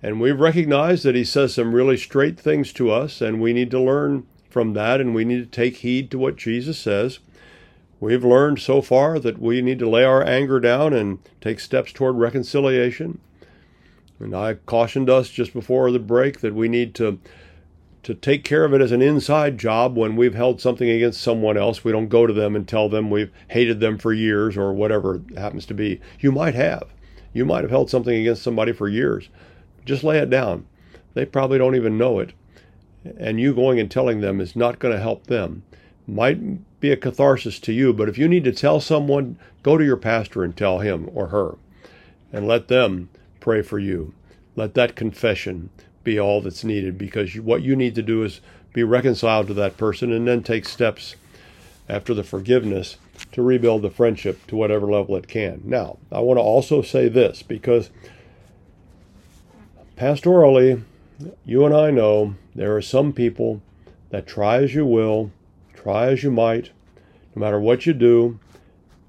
[0.02, 3.70] And we've recognized that he says some really straight things to us, and we need
[3.70, 7.20] to learn from that, and we need to take heed to what Jesus says.
[8.00, 11.90] We've learned so far that we need to lay our anger down and take steps
[11.90, 13.18] toward reconciliation.
[14.20, 17.18] And I cautioned us just before the break that we need to
[18.04, 21.56] to take care of it as an inside job when we've held something against someone
[21.56, 21.82] else.
[21.82, 25.16] We don't go to them and tell them we've hated them for years or whatever
[25.16, 26.00] it happens to be.
[26.20, 26.84] You might have.
[27.32, 29.28] You might have held something against somebody for years.
[29.84, 30.66] Just lay it down.
[31.14, 32.32] They probably don't even know it.
[33.18, 35.62] And you going and telling them is not going to help them.
[36.06, 39.84] Might be a catharsis to you, but if you need to tell someone, go to
[39.84, 41.56] your pastor and tell him or her
[42.32, 43.08] and let them
[43.40, 44.12] pray for you.
[44.56, 45.70] Let that confession
[46.04, 48.40] be all that's needed because what you need to do is
[48.72, 51.16] be reconciled to that person and then take steps
[51.88, 52.96] after the forgiveness
[53.32, 55.62] to rebuild the friendship to whatever level it can.
[55.64, 57.90] Now, I want to also say this because
[59.96, 60.82] pastorally,
[61.44, 63.62] you and I know there are some people
[64.10, 65.30] that try as you will,
[65.74, 66.70] try as you might,
[67.34, 68.38] no matter what you do,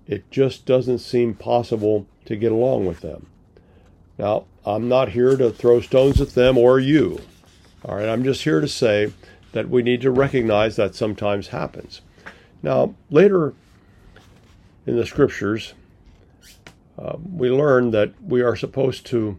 [0.08, 3.28] it just doesn't seem possible to get along with them.
[4.18, 7.22] Now, I'm not here to throw stones at them or you.
[7.84, 9.14] All right, I'm just here to say
[9.52, 12.02] that we need to recognize that sometimes happens.
[12.64, 13.54] Now, later
[14.88, 15.74] in the scriptures,
[16.98, 19.38] uh, we learn that we are supposed to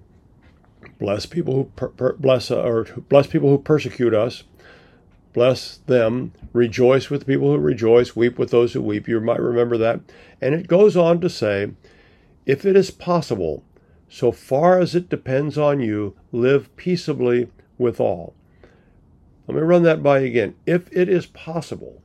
[0.98, 4.44] bless people who per- per- bless uh, or bless people who persecute us,
[5.32, 9.08] bless them, rejoice with people who rejoice, weep with those who weep.
[9.08, 10.00] You might remember that.
[10.40, 11.72] And it goes on to say,
[12.44, 13.64] if it is possible,
[14.08, 17.48] so far as it depends on you, live peaceably
[17.78, 18.34] with all.
[19.46, 20.54] Let me run that by again.
[20.66, 22.02] If it is possible,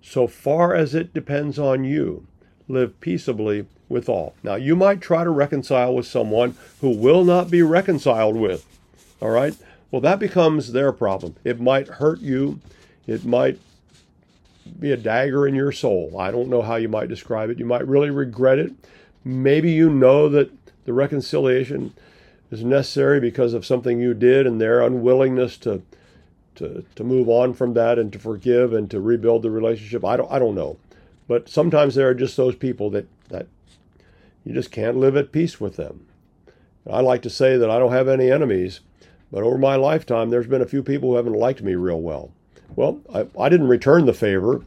[0.00, 2.26] so far as it depends on you,
[2.68, 4.34] live peaceably with all.
[4.42, 8.66] Now, you might try to reconcile with someone who will not be reconciled with.
[9.20, 9.54] All right?
[9.90, 11.36] Well, that becomes their problem.
[11.44, 12.60] It might hurt you.
[13.06, 13.58] It might
[14.78, 16.18] be a dagger in your soul.
[16.18, 17.58] I don't know how you might describe it.
[17.58, 18.72] You might really regret it.
[19.24, 20.50] Maybe you know that
[20.84, 21.94] the reconciliation
[22.50, 25.82] is necessary because of something you did and their unwillingness to
[26.56, 30.04] to, to move on from that and to forgive and to rebuild the relationship.
[30.04, 30.76] I don't I don't know.
[31.26, 33.46] But sometimes there are just those people that, that
[34.44, 36.06] you just can't live at peace with them.
[36.88, 38.80] I like to say that I don't have any enemies,
[39.32, 42.30] but over my lifetime, there's been a few people who haven't liked me real well.
[42.76, 44.62] Well, I, I didn't return the favor.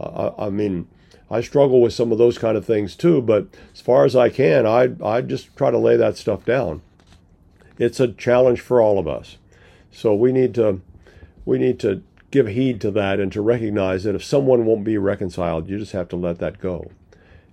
[0.00, 0.88] Uh, I, I mean,
[1.32, 4.28] I struggle with some of those kind of things too, but as far as I
[4.28, 6.82] can, I, I just try to lay that stuff down.
[7.78, 9.38] It's a challenge for all of us.
[9.90, 10.82] So we need to
[11.46, 14.98] we need to give heed to that and to recognize that if someone won't be
[14.98, 16.90] reconciled, you just have to let that go.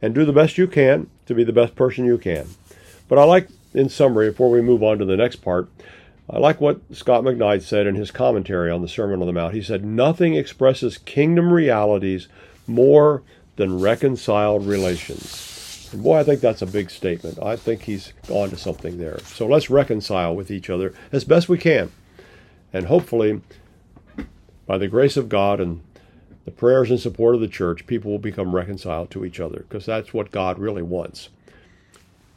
[0.02, 2.48] And do the best you can to be the best person you can.
[3.08, 5.70] But I like, in summary, before we move on to the next part,
[6.30, 9.56] I like what Scot McKnight said in his commentary on the Sermon on the Mount.
[9.56, 12.28] He said, Nothing expresses kingdom realities
[12.68, 13.24] more
[13.60, 15.90] than reconciled relations.
[15.92, 17.38] And boy, I think that's a big statement.
[17.44, 19.20] I think he's on to something there.
[19.20, 21.92] So let's reconcile with each other as best we can.
[22.72, 23.42] And hopefully,
[24.66, 25.82] by the grace of God and
[26.46, 29.86] the prayers and support of the church, people will become reconciled to each other because
[29.86, 31.28] that's what God really wants.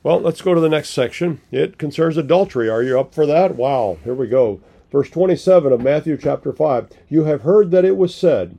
[0.03, 1.41] Well, let's go to the next section.
[1.53, 2.69] It concerns adultery.
[2.69, 3.55] Are you up for that?
[3.55, 4.61] Wow, here we go.
[4.91, 8.59] Verse 27 of Matthew chapter 5 You have heard that it was said,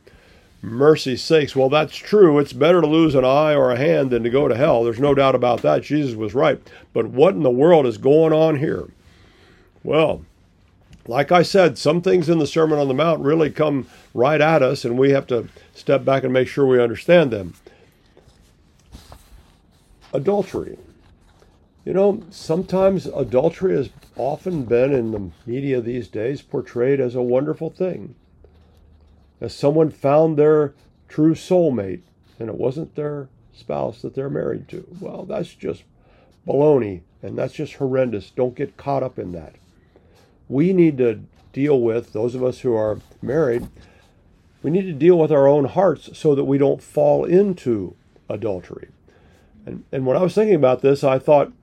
[0.61, 2.37] Mercy sakes, well, that's true.
[2.37, 4.83] It's better to lose an eye or a hand than to go to hell.
[4.83, 5.81] There's no doubt about that.
[5.81, 6.61] Jesus was right.
[6.93, 8.87] But what in the world is going on here?
[9.83, 10.23] Well,
[11.07, 14.61] like I said, some things in the Sermon on the Mount really come right at
[14.61, 17.55] us, and we have to step back and make sure we understand them.
[20.13, 20.77] Adultery.
[21.85, 27.23] You know, sometimes adultery has often been in the media these days portrayed as a
[27.23, 28.13] wonderful thing.
[29.41, 30.73] As someone found their
[31.09, 32.01] true soulmate,
[32.39, 34.87] and it wasn't their spouse that they're married to.
[34.99, 35.83] Well, that's just
[36.47, 38.29] baloney, and that's just horrendous.
[38.29, 39.55] Don't get caught up in that
[40.51, 41.23] we need to
[41.53, 43.69] deal with, those of us who are married,
[44.61, 47.95] we need to deal with our own hearts so that we don't fall into
[48.29, 48.89] adultery.
[49.65, 51.53] And, and when I was thinking about this, I thought,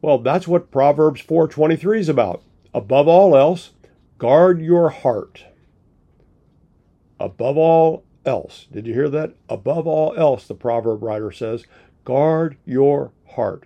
[0.00, 2.42] well, that's what Proverbs 4:23 is about.
[2.72, 3.72] Above all else,
[4.18, 5.44] guard your heart.
[7.18, 8.66] Above all else.
[8.72, 9.34] Did you hear that?
[9.48, 11.64] Above all else, the proverb writer says,
[12.04, 13.64] guard your heart.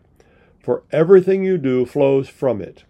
[0.63, 2.85] For everything you do flows from it.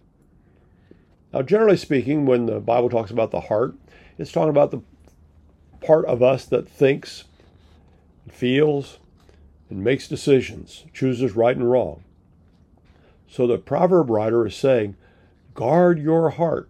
[1.33, 3.75] Now, generally speaking, when the Bible talks about the heart,
[4.17, 4.81] it's talking about the
[5.79, 7.23] part of us that thinks,
[8.29, 8.99] feels,
[9.69, 12.03] and makes decisions, chooses right and wrong.
[13.29, 14.97] So the proverb writer is saying,
[15.53, 16.69] guard your heart,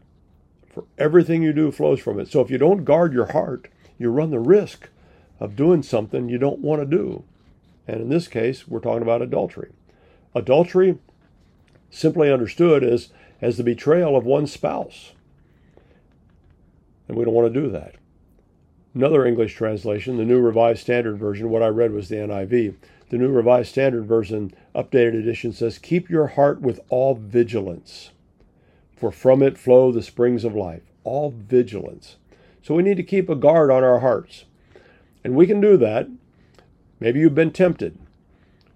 [0.72, 2.28] for everything you do flows from it.
[2.28, 3.68] So if you don't guard your heart,
[4.02, 4.90] you run the risk
[5.40, 7.24] of doing something you don't want to do.
[7.88, 9.72] And in this case, we're talking about adultery.
[10.36, 10.98] Adultery,
[11.90, 13.10] simply understood, is
[13.42, 15.14] as the betrayal of one spouse.
[17.08, 17.96] And we don't want to do that.
[18.94, 22.76] Another English translation, the New Revised Standard Version, what I read was the NIV.
[23.10, 28.12] The New Revised Standard Version, updated edition, says, Keep your heart with all vigilance,
[28.96, 30.84] for from it flow the springs of life.
[31.04, 32.18] All vigilance.
[32.62, 34.46] So we need to keep a guard on our hearts.
[35.24, 36.08] And we can do that.
[37.00, 37.98] Maybe you've been tempted.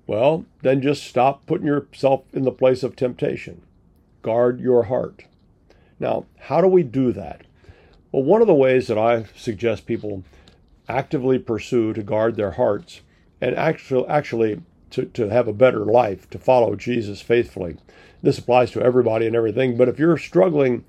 [0.08, 3.62] Well, then just stop putting yourself in the place of temptation
[4.22, 5.26] guard your heart.
[6.00, 7.42] Now, how do we do that?
[8.12, 10.24] Well, one of the ways that I suggest people
[10.90, 13.02] actively pursue to guard their hearts
[13.40, 17.78] and actually, actually to, to have a better life, to follow Jesus faithfully.
[18.24, 20.86] This applies to everybody and everything, but if you're struggling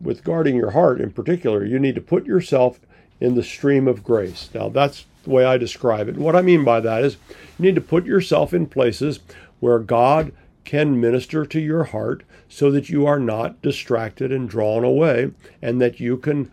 [0.00, 2.80] with guarding your heart in particular, you need to put yourself
[3.20, 4.50] in the stream of grace.
[4.54, 6.16] Now, that's the way I describe it.
[6.16, 7.16] And what I mean by that is
[7.58, 9.20] you need to put yourself in places
[9.60, 10.32] where God
[10.64, 15.30] can minister to your heart so that you are not distracted and drawn away
[15.62, 16.52] and that you can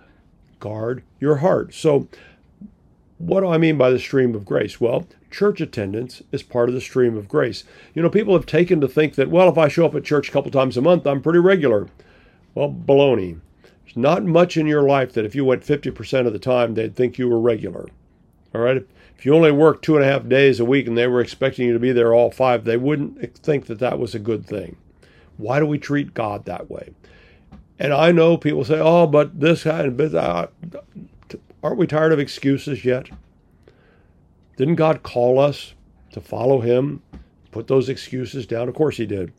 [0.60, 1.74] guard your heart.
[1.74, 2.08] So,
[3.18, 4.82] what do I mean by the stream of grace?
[4.82, 7.64] Well, church attendance is part of the stream of grace.
[7.94, 10.30] You know, people have taken to think that, well, if I show up at church
[10.30, 11.88] a couple times a month, I'm pretty regular.
[12.56, 13.40] Well, baloney.
[13.84, 16.96] There's not much in your life that if you went 50% of the time, they'd
[16.96, 17.88] think you were regular.
[18.54, 18.86] All right?
[19.18, 21.68] If you only worked two and a half days a week and they were expecting
[21.68, 24.78] you to be there all five, they wouldn't think that that was a good thing.
[25.38, 26.94] Why do we treat God that way?
[27.80, 30.48] And I know people say, oh, but this guy, but uh,
[31.64, 33.10] aren't we tired of excuses yet?
[34.58, 35.74] Didn't God call us
[36.12, 37.02] to follow Him,
[37.52, 38.70] put those excuses down?
[38.70, 39.34] Of course He did.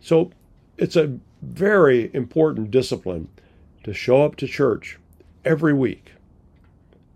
[0.00, 0.30] So
[0.76, 3.28] it's a very important discipline
[3.84, 4.98] to show up to church
[5.44, 6.12] every week.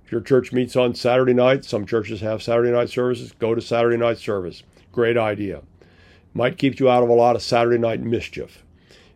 [0.05, 3.61] If your church meets on Saturday night, some churches have Saturday night services, go to
[3.61, 4.63] Saturday night service.
[4.93, 5.63] Great idea.
[6.35, 8.65] Might keep you out of a lot of Saturday night mischief.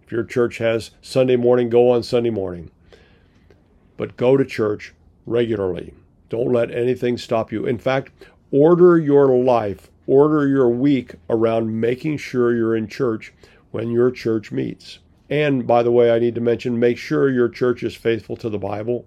[0.04, 2.70] If your church has Sunday morning, go on Sunday morning.
[3.96, 4.94] But go to church
[5.26, 5.94] regularly.
[6.28, 7.66] Don't let anything stop you.
[7.66, 8.10] In fact,
[8.50, 13.32] order your life, order your week around making sure you're in church
[13.74, 15.00] when your church meets.
[15.28, 18.48] And by the way, I need to mention make sure your church is faithful to
[18.48, 19.04] the Bible.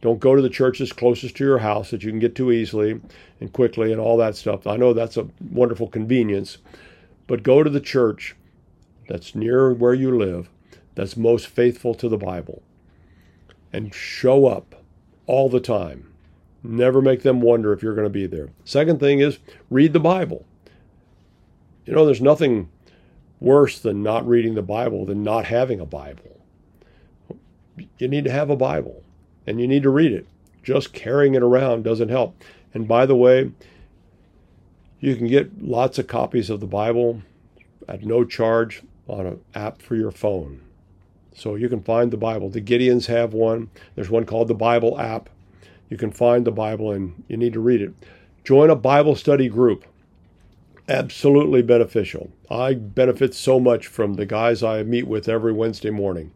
[0.00, 3.00] Don't go to the churches closest to your house that you can get to easily
[3.40, 4.68] and quickly and all that stuff.
[4.68, 6.58] I know that's a wonderful convenience,
[7.26, 8.36] but go to the church
[9.08, 10.48] that's near where you live
[10.94, 12.62] that's most faithful to the Bible
[13.72, 14.84] and show up
[15.26, 16.12] all the time.
[16.62, 18.50] Never make them wonder if you're going to be there.
[18.64, 20.44] Second thing is read the Bible.
[21.86, 22.68] You know, there's nothing
[23.40, 26.40] worse than not reading the Bible than not having a Bible.
[27.98, 29.02] You need to have a Bible
[29.46, 30.26] and you need to read it.
[30.62, 32.42] Just carrying it around doesn't help.
[32.72, 33.52] And by the way,
[35.00, 37.22] you can get lots of copies of the Bible
[37.88, 40.62] at no charge on an app for your phone.
[41.34, 42.48] So you can find the Bible.
[42.48, 43.68] The Gideons have one.
[43.94, 45.28] There's one called the Bible app.
[45.90, 47.92] You can find the Bible and you need to read it.
[48.44, 49.84] Join a Bible study group.
[50.88, 52.30] Absolutely beneficial.
[52.50, 56.32] I benefit so much from the guys I meet with every Wednesday morning.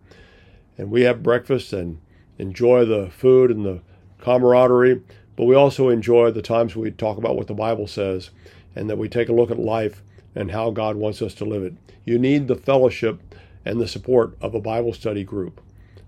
[0.78, 1.99] And we have breakfast and
[2.38, 3.82] enjoy the food and the
[4.18, 5.03] camaraderie,
[5.36, 8.30] but we also enjoy the times we talk about what the Bible says
[8.74, 10.03] and that we take a look at life
[10.34, 11.74] and how God wants us to live it.
[12.07, 13.20] You need the fellowship
[13.66, 15.61] and the support of a Bible study group.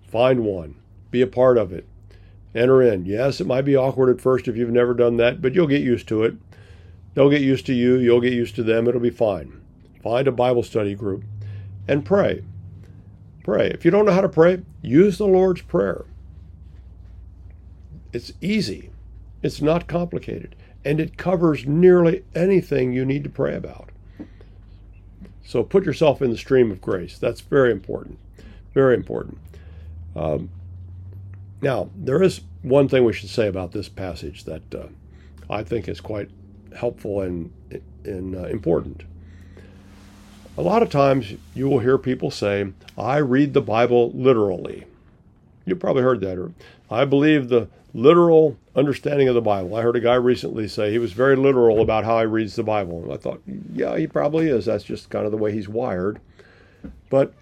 [0.08, 0.76] Find one,
[1.10, 1.86] be a part of it,
[2.54, 3.04] enter in.
[3.04, 5.82] Yes, it might be awkward at first if you've never done that, but you'll get
[5.82, 6.36] used to it.
[7.14, 9.60] They'll get used to you, you'll get used to them, it'll be fine.
[10.02, 11.24] Find a Bible study group
[11.88, 12.44] and pray.
[13.42, 13.68] Pray.
[13.68, 16.04] If you don't know how to pray, use the Lord's Prayer.
[18.12, 18.90] It's easy,
[19.42, 23.90] it's not complicated, and it covers nearly anything you need to pray about.
[25.44, 27.18] So put yourself in the stream of grace.
[27.18, 28.18] That's very important.
[28.72, 29.38] Very important.
[30.14, 30.50] Um,
[31.60, 34.86] now, there is one thing we should say about this passage that uh,
[35.48, 36.30] I think is quite
[36.76, 37.52] helpful and,
[38.04, 39.02] and uh, important.
[40.58, 44.84] A lot of times you will hear people say, I read the Bible literally.
[45.64, 46.38] You probably heard that.
[46.38, 46.52] Or,
[46.90, 49.74] I believe the literal understanding of the Bible.
[49.74, 52.62] I heard a guy recently say he was very literal about how he reads the
[52.62, 53.02] Bible.
[53.02, 53.40] And I thought,
[53.72, 54.66] yeah, he probably is.
[54.66, 56.20] That's just kind of the way he's wired.
[57.08, 57.32] But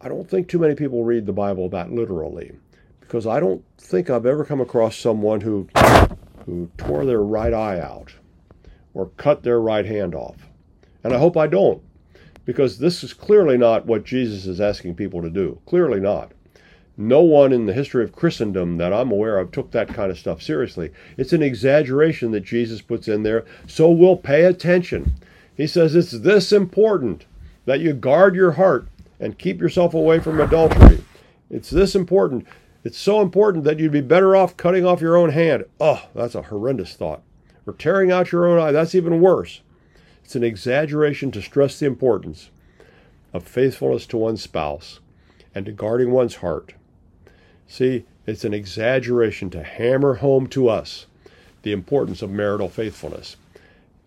[0.00, 2.52] I don't think too many people read the Bible that literally
[3.00, 5.66] because I don't think I've ever come across someone who
[6.48, 8.14] who tore their right eye out
[8.94, 10.48] or cut their right hand off.
[11.04, 11.82] And I hope I don't
[12.46, 15.60] because this is clearly not what Jesus is asking people to do.
[15.66, 16.32] Clearly not.
[16.96, 20.18] No one in the history of Christendom that I'm aware of took that kind of
[20.18, 20.90] stuff seriously.
[21.18, 25.16] It's an exaggeration that Jesus puts in there, so we'll pay attention.
[25.54, 27.26] He says it's this important
[27.66, 28.88] that you guard your heart
[29.20, 31.04] and keep yourself away from adultery.
[31.50, 32.46] It's this important.
[32.88, 35.66] It's so important that you'd be better off cutting off your own hand.
[35.78, 37.20] Oh, that's a horrendous thought.
[37.66, 38.72] Or tearing out your own eye.
[38.72, 39.60] That's even worse.
[40.24, 42.48] It's an exaggeration to stress the importance
[43.34, 45.00] of faithfulness to one's spouse
[45.54, 46.72] and to guarding one's heart.
[47.66, 51.04] See, it's an exaggeration to hammer home to us
[51.60, 53.36] the importance of marital faithfulness.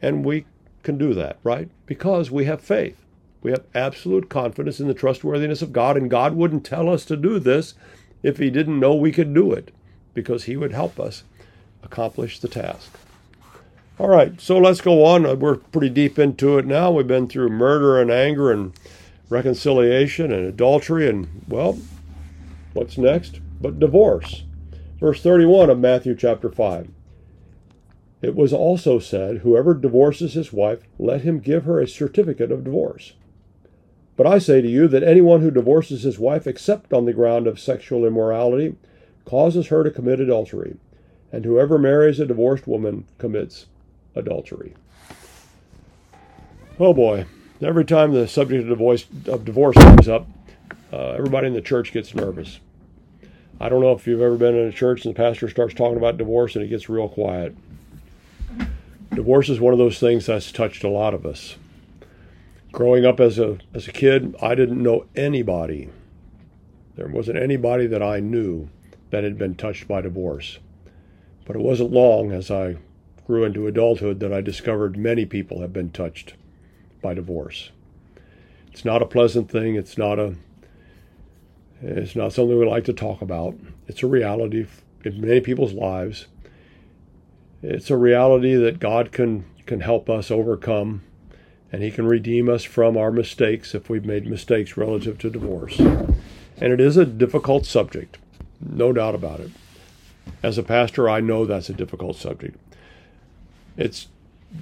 [0.01, 0.47] And we
[0.81, 1.69] can do that, right?
[1.85, 2.97] Because we have faith.
[3.43, 7.15] We have absolute confidence in the trustworthiness of God, and God wouldn't tell us to
[7.15, 7.75] do this
[8.23, 9.73] if He didn't know we could do it,
[10.13, 11.23] because He would help us
[11.83, 12.91] accomplish the task.
[13.99, 15.25] All right, so let's go on.
[15.25, 16.91] Uh, we're pretty deep into it now.
[16.91, 18.73] We've been through murder and anger and
[19.29, 21.77] reconciliation and adultery, and well,
[22.73, 23.39] what's next?
[23.61, 24.43] but divorce.
[24.99, 26.89] Verse 31 of Matthew chapter 5.
[28.21, 32.63] It was also said, Whoever divorces his wife, let him give her a certificate of
[32.63, 33.13] divorce.
[34.21, 37.47] But I say to you that anyone who divorces his wife except on the ground
[37.47, 38.75] of sexual immorality
[39.25, 40.75] causes her to commit adultery,
[41.31, 43.65] and whoever marries a divorced woman commits
[44.13, 44.75] adultery.
[46.79, 47.25] Oh boy,
[47.63, 50.27] every time the subject of divorce, of divorce comes up,
[50.93, 52.59] uh, everybody in the church gets nervous.
[53.59, 55.97] I don't know if you've ever been in a church and the pastor starts talking
[55.97, 57.55] about divorce and it gets real quiet.
[59.15, 61.55] Divorce is one of those things that's touched a lot of us.
[62.71, 65.89] Growing up as a as a kid, I didn't know anybody.
[66.95, 68.69] There wasn't anybody that I knew
[69.09, 70.59] that had been touched by divorce.
[71.45, 72.77] But it wasn't long as I
[73.27, 76.35] grew into adulthood that I discovered many people have been touched
[77.01, 77.71] by divorce.
[78.71, 79.75] It's not a pleasant thing.
[79.75, 80.35] It's not a
[81.81, 83.57] it's not something we like to talk about.
[83.87, 84.65] It's a reality
[85.03, 86.27] in many people's lives.
[87.61, 91.01] It's a reality that God can can help us overcome
[91.71, 95.79] and he can redeem us from our mistakes if we've made mistakes relative to divorce.
[95.79, 98.17] And it is a difficult subject,
[98.59, 99.51] no doubt about it.
[100.43, 102.57] As a pastor, I know that's a difficult subject.
[103.77, 104.07] It's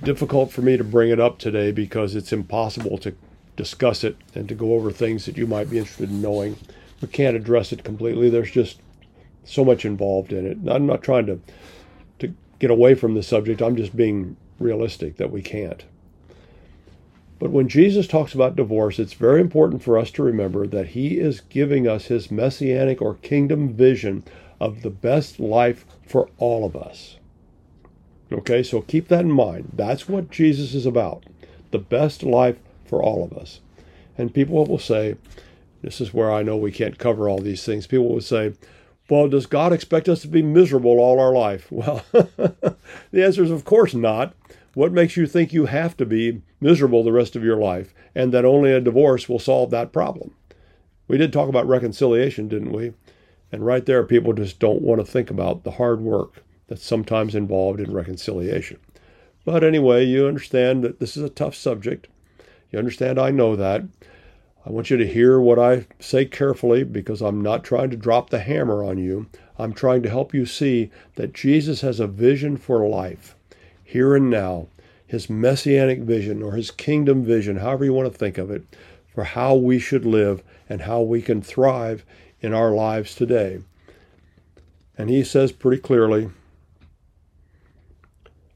[0.03, 3.15] difficult for me to bring it up today because it's impossible to
[3.55, 6.55] discuss it and to go over things that you might be interested in knowing.
[7.01, 8.29] We can't address it completely.
[8.29, 8.79] There's just
[9.43, 10.57] so much involved in it.
[10.71, 11.39] I'm not trying to
[12.19, 13.61] to get away from the subject.
[13.61, 15.83] I'm just being realistic that we can't.
[17.39, 21.17] But when Jesus talks about divorce, it's very important for us to remember that he
[21.17, 24.23] is giving us his messianic or kingdom vision
[24.59, 27.15] of the best life for all of us.
[28.31, 29.71] Okay, so keep that in mind.
[29.73, 31.23] That's what Jesus is about
[31.71, 33.59] the best life for all of us.
[34.17, 35.15] And people will say,
[35.83, 37.85] this is where I know we can't cover all these things.
[37.85, 38.53] People will say,
[39.09, 41.67] well, does God expect us to be miserable all our life?
[41.71, 44.33] Well, the answer is, of course not.
[44.79, 48.31] What makes you think you have to be miserable the rest of your life and
[48.31, 50.33] that only a divorce will solve that problem?
[51.05, 52.93] We did talk about reconciliation, didn't we?
[53.51, 57.35] And right there, people just don't want to think about the hard work that's sometimes
[57.35, 58.79] involved in reconciliation.
[59.43, 62.07] But anyway, you understand that this is a tough subject.
[62.71, 63.83] You understand I know that.
[64.65, 68.29] I want you to hear what I say carefully because I'm not trying to drop
[68.29, 69.27] the hammer on you.
[69.57, 73.35] I'm trying to help you see that Jesus has a vision for life,
[73.89, 74.67] here and now,
[75.07, 78.61] his messianic vision or his kingdom vision, however you want to think of it,
[79.15, 82.05] for how we should live and how we can thrive
[82.39, 83.59] in our lives today.
[84.95, 86.29] And he says pretty clearly,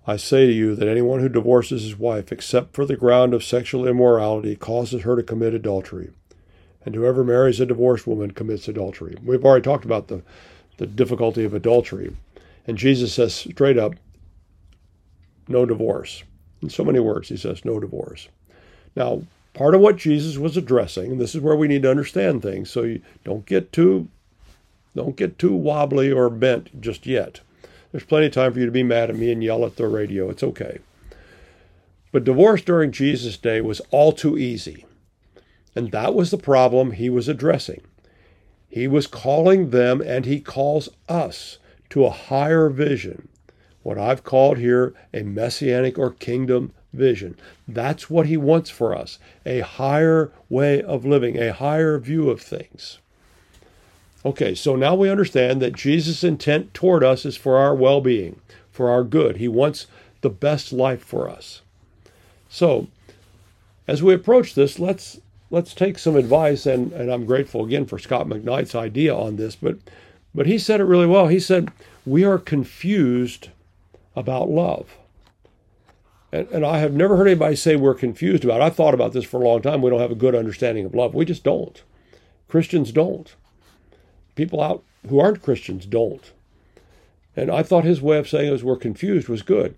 [0.05, 3.43] I say to you that anyone who divorces his wife except for the ground of
[3.43, 6.11] sexual immorality causes her to commit adultery.
[6.86, 9.15] And whoever marries a divorced woman commits adultery.
[9.25, 10.21] We've already talked about the,
[10.77, 12.15] the difficulty of adultery.
[12.67, 13.95] And Jesus says straight up,
[15.47, 16.23] no divorce.
[16.61, 18.27] In so many words, he says, no divorce.
[18.95, 19.23] Now,
[19.53, 22.69] part of what Jesus was addressing, and this is where we need to understand things,
[22.69, 24.07] so you don't get too
[24.95, 27.39] don't get too wobbly or bent just yet.
[27.91, 29.87] There's plenty of time for you to be mad at me and yell at the
[29.87, 30.29] radio.
[30.29, 30.79] It's okay.
[32.11, 34.85] But divorce during Jesus' day was all too easy.
[35.75, 37.81] And that was the problem he was addressing.
[38.69, 41.57] He was calling them, and he calls us
[41.89, 43.27] to a higher vision,
[43.84, 47.38] what I've called here a messianic or kingdom vision.
[47.67, 52.41] That's what he wants for us a higher way of living, a higher view of
[52.41, 52.99] things.
[54.25, 58.39] Okay, so now we understand that Jesus' intent toward us is for our well being,
[58.71, 59.38] for our good.
[59.38, 59.88] He wants
[60.21, 61.61] the best life for us.
[62.49, 62.88] So,
[63.88, 65.19] as we approach this, let's
[65.51, 69.55] let's take some advice, and, and I'm grateful again for Scot McKnight's idea on this,
[69.55, 69.77] but
[70.34, 71.27] but he said it really well.
[71.27, 71.71] He said,
[72.05, 73.49] We are confused
[74.16, 74.97] about love.
[76.32, 78.64] And, and I have never heard anybody say we're confused about it.
[78.64, 79.82] I've thought about this for a long time.
[79.82, 81.14] We don't have a good understanding of love.
[81.14, 81.82] We just don't.
[82.47, 83.36] Christians don't.
[84.36, 86.32] People out who aren't Christians don't.
[87.36, 89.76] And I thought his way of saying it was we're confused was good.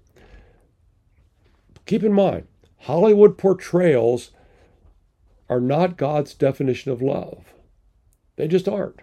[1.86, 2.48] Keep in mind,
[2.80, 4.32] Hollywood portrayals
[5.50, 7.54] are not God's definition of love.
[8.36, 9.00] They just aren't.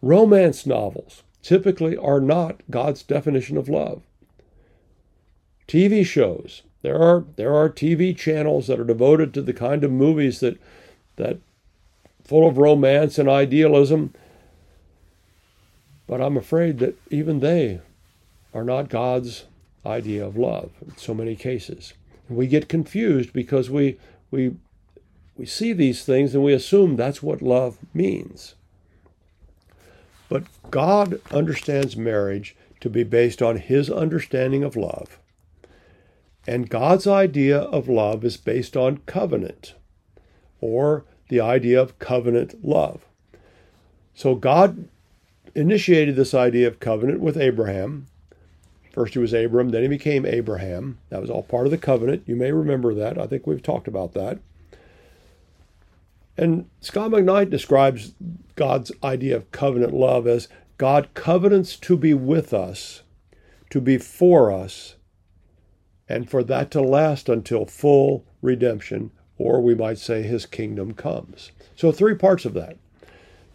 [0.00, 4.02] Romance novels typically are not God's definition of love.
[5.68, 6.62] TV shows.
[6.82, 10.58] There are there are TV channels that are devoted to the kind of movies that
[11.16, 11.38] that
[12.24, 14.14] full of romance and idealism.
[16.06, 17.80] But I'm afraid that even they
[18.54, 19.44] are not God's
[19.84, 21.92] idea of love in so many cases.
[22.28, 23.98] And we get confused because we
[24.30, 24.56] we
[25.36, 28.54] we see these things and we assume that's what love means.
[30.28, 35.18] But God understands marriage to be based on his understanding of love.
[36.48, 39.74] And God's idea of love is based on covenant,
[40.62, 43.04] or the idea of covenant love.
[44.14, 44.88] So God
[45.54, 48.06] initiated this idea of covenant with Abraham.
[48.94, 50.96] First he was Abram, then he became Abraham.
[51.10, 52.22] That was all part of the covenant.
[52.24, 53.18] You may remember that.
[53.18, 54.38] I think we've talked about that.
[56.38, 58.14] And Scot McKnight describes
[58.56, 63.02] God's idea of covenant love as God covenants to be with us,
[63.68, 64.94] to be for us,
[66.08, 71.52] and for that to last until full redemption, or we might say his kingdom comes.
[71.76, 72.76] So, three parts of that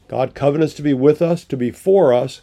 [0.08, 2.42] God covenants to be with us, to be for us,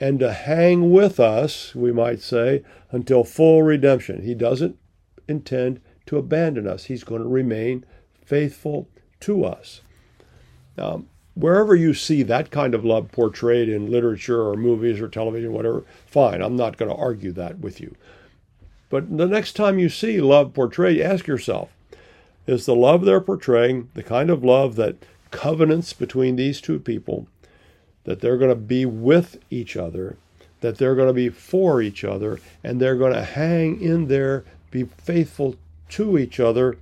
[0.00, 4.22] and to hang with us, we might say, until full redemption.
[4.22, 4.78] He doesn't
[5.26, 7.84] intend to abandon us, He's going to remain
[8.24, 8.88] faithful
[9.20, 9.82] to us.
[10.76, 11.04] Now,
[11.34, 15.84] wherever you see that kind of love portrayed in literature or movies or television, whatever,
[16.06, 16.42] fine.
[16.42, 17.94] I'm not going to argue that with you.
[18.90, 21.70] But the next time you see love portrayed, ask yourself
[22.46, 24.96] is the love they're portraying the kind of love that
[25.30, 27.26] covenants between these two people,
[28.04, 30.16] that they're going to be with each other,
[30.60, 34.44] that they're going to be for each other, and they're going to hang in there,
[34.70, 35.56] be faithful
[35.90, 36.78] to each other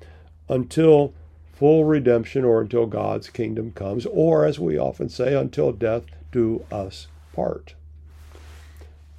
[0.48, 1.12] until
[1.52, 6.64] full redemption or until God's kingdom comes, or as we often say, until death do
[6.70, 7.74] us part.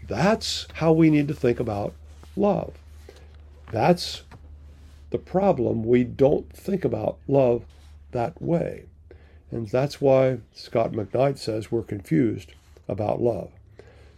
[0.08, 1.94] That's how we need to think about
[2.38, 2.74] love.
[3.72, 4.24] That's
[5.10, 5.84] the problem.
[5.84, 7.64] We don't think about love
[8.12, 8.86] that way.
[9.52, 12.54] And that's why Scot McKnight says we're confused
[12.88, 13.52] about love.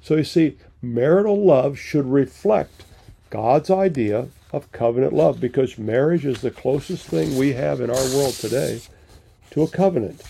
[0.02, 2.86] So you see, marital love should reflect
[3.30, 8.16] God's idea of covenant love because marriage is the closest thing we have in our
[8.16, 8.82] world today
[9.52, 10.24] to a covenant.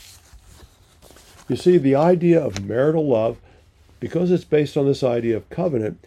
[1.48, 3.38] You see, the idea of marital love,
[4.00, 6.04] because it's based on this idea of covenant,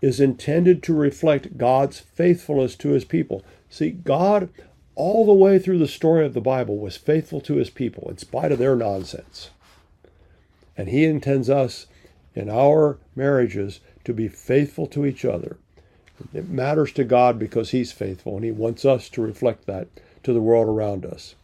[0.00, 3.44] is intended to reflect God's faithfulness to his people.
[3.68, 4.48] See, God,
[4.94, 8.18] all the way through the story of the Bible, was faithful to his people in
[8.18, 9.50] spite of their nonsense.
[10.76, 11.86] And he intends us
[12.34, 15.58] in our marriages to be faithful to each other.
[16.34, 19.88] It matters to God because he's faithful, and he wants us to reflect that
[20.22, 21.34] to the world around us.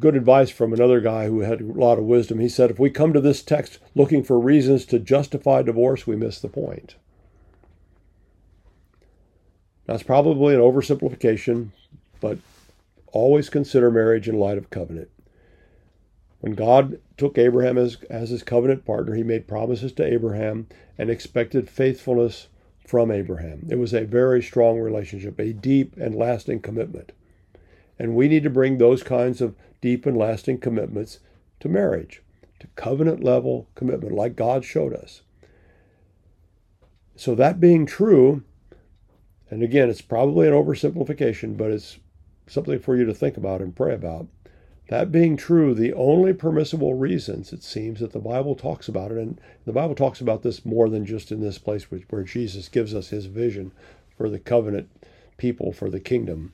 [0.00, 2.40] Good advice from another guy who had a lot of wisdom.
[2.40, 6.16] He said, If we come to this text looking for reasons to justify divorce, we
[6.16, 6.96] miss the point.
[9.86, 11.70] That's probably an oversimplification,
[12.20, 12.38] but
[13.12, 15.08] always consider marriage in light of covenant.
[16.40, 20.66] When God took Abraham as, as his covenant partner, he made promises to Abraham
[20.98, 22.48] and expected faithfulness
[22.86, 23.66] from Abraham.
[23.68, 27.12] It was a very strong relationship, a deep and lasting commitment.
[27.98, 31.20] And we need to bring those kinds of deep and lasting commitments
[31.60, 32.22] to marriage,
[32.60, 35.22] to covenant level commitment, like God showed us.
[37.16, 38.42] So, that being true,
[39.50, 41.98] and again, it's probably an oversimplification, but it's
[42.46, 44.26] something for you to think about and pray about.
[44.88, 49.18] That being true, the only permissible reasons it seems that the Bible talks about it,
[49.18, 52.94] and the Bible talks about this more than just in this place where Jesus gives
[52.94, 53.72] us his vision
[54.16, 54.88] for the covenant
[55.38, 56.52] people, for the kingdom.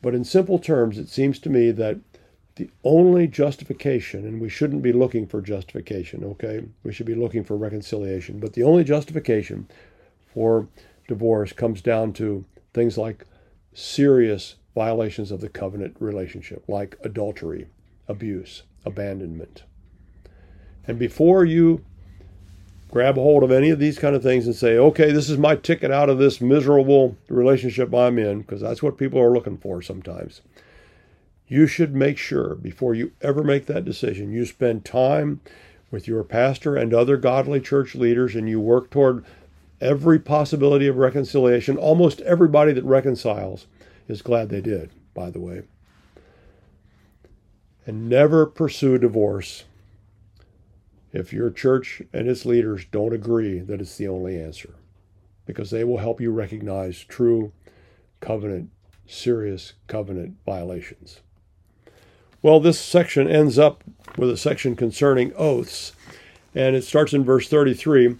[0.00, 1.98] But in simple terms, it seems to me that
[2.56, 6.64] the only justification, and we shouldn't be looking for justification, okay?
[6.84, 8.40] We should be looking for reconciliation.
[8.40, 9.68] But the only justification
[10.36, 10.68] for
[11.08, 13.24] divorce comes down to things like
[13.72, 17.68] serious violations of the covenant relationship, like adultery,
[18.06, 19.62] abuse, abandonment.
[20.86, 21.82] And before you
[22.90, 25.38] grab a hold of any of these kind of things and say, okay, this is
[25.38, 29.56] my ticket out of this miserable relationship I'm in, because that's what people are looking
[29.56, 30.42] for sometimes.
[31.48, 35.40] You should make sure before you ever make that decision, you spend time
[35.90, 39.24] with your pastor and other godly church leaders and you work toward
[39.80, 41.76] every possibility of reconciliation.
[41.76, 43.66] Almost everybody that reconciles
[44.08, 45.62] is glad they did, by the way.
[47.86, 49.64] And never pursue divorce
[51.12, 54.74] if your church and its leaders don't agree that it's the only answer,
[55.46, 57.52] because they will help you recognize true
[58.20, 58.70] covenant,
[59.06, 61.20] serious covenant violations.
[62.42, 63.82] Well, this section ends up
[64.16, 65.92] with a section concerning oaths,
[66.54, 68.16] and it starts in verse 33.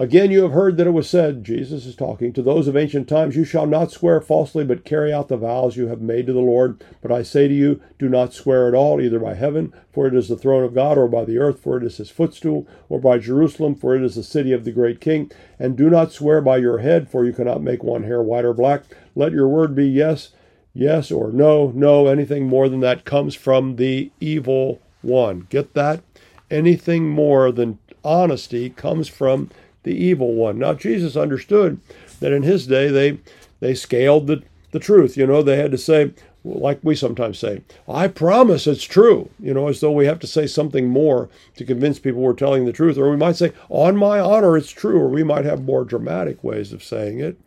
[0.00, 3.08] Again, you have heard that it was said, Jesus is talking, to those of ancient
[3.08, 6.32] times, You shall not swear falsely, but carry out the vows you have made to
[6.32, 6.80] the Lord.
[7.02, 10.14] But I say to you, do not swear at all, either by heaven, for it
[10.14, 13.00] is the throne of God, or by the earth, for it is his footstool, or
[13.00, 15.32] by Jerusalem, for it is the city of the great king.
[15.58, 18.54] And do not swear by your head, for you cannot make one hair white or
[18.54, 18.84] black.
[19.16, 20.30] Let your word be yes,
[20.74, 22.06] yes, or no, no.
[22.06, 25.48] Anything more than that comes from the evil one.
[25.50, 26.04] Get that?
[26.52, 29.50] Anything more than honesty comes from
[29.88, 30.58] the evil one.
[30.58, 31.80] Now Jesus understood
[32.20, 33.18] that in his day they
[33.60, 35.16] they scaled the, the truth.
[35.16, 36.12] You know, they had to say,
[36.44, 40.26] like we sometimes say, I promise it's true, you know, as though we have to
[40.26, 42.98] say something more to convince people we're telling the truth.
[42.98, 45.00] Or we might say, on my honor, it's true.
[45.00, 47.40] Or we might have more dramatic ways of saying it.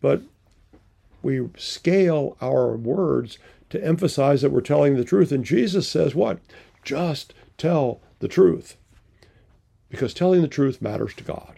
[0.00, 0.22] But
[1.22, 3.38] we scale our words
[3.70, 5.30] to emphasize that we're telling the truth.
[5.32, 6.38] And Jesus says, what?
[6.82, 8.76] Just tell the truth.
[9.88, 11.54] Because telling the truth matters to God.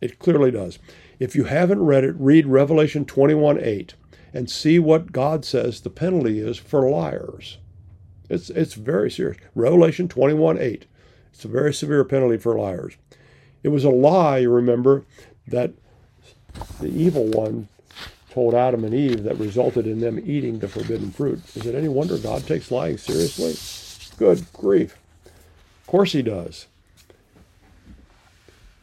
[0.00, 0.78] It clearly does.
[1.18, 3.94] If you haven't read it, read Revelation 21 8
[4.32, 7.58] and see what God says the penalty is for liars.
[8.28, 9.38] It's, it's very serious.
[9.54, 10.86] Revelation 21 8.
[11.32, 12.96] It's a very severe penalty for liars.
[13.62, 15.04] It was a lie, you remember,
[15.46, 15.72] that
[16.80, 17.68] the evil one
[18.30, 21.40] told Adam and Eve that resulted in them eating the forbidden fruit.
[21.56, 23.56] Is it any wonder God takes lying seriously?
[24.18, 24.96] Good grief.
[25.80, 26.66] Of course he does.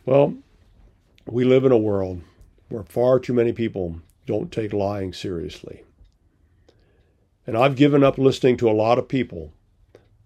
[0.06, 0.36] Well,
[1.28, 2.22] we live in a world
[2.70, 5.84] where far too many people don't take lying seriously.
[7.48, 9.52] And I've given up listening to a lot of people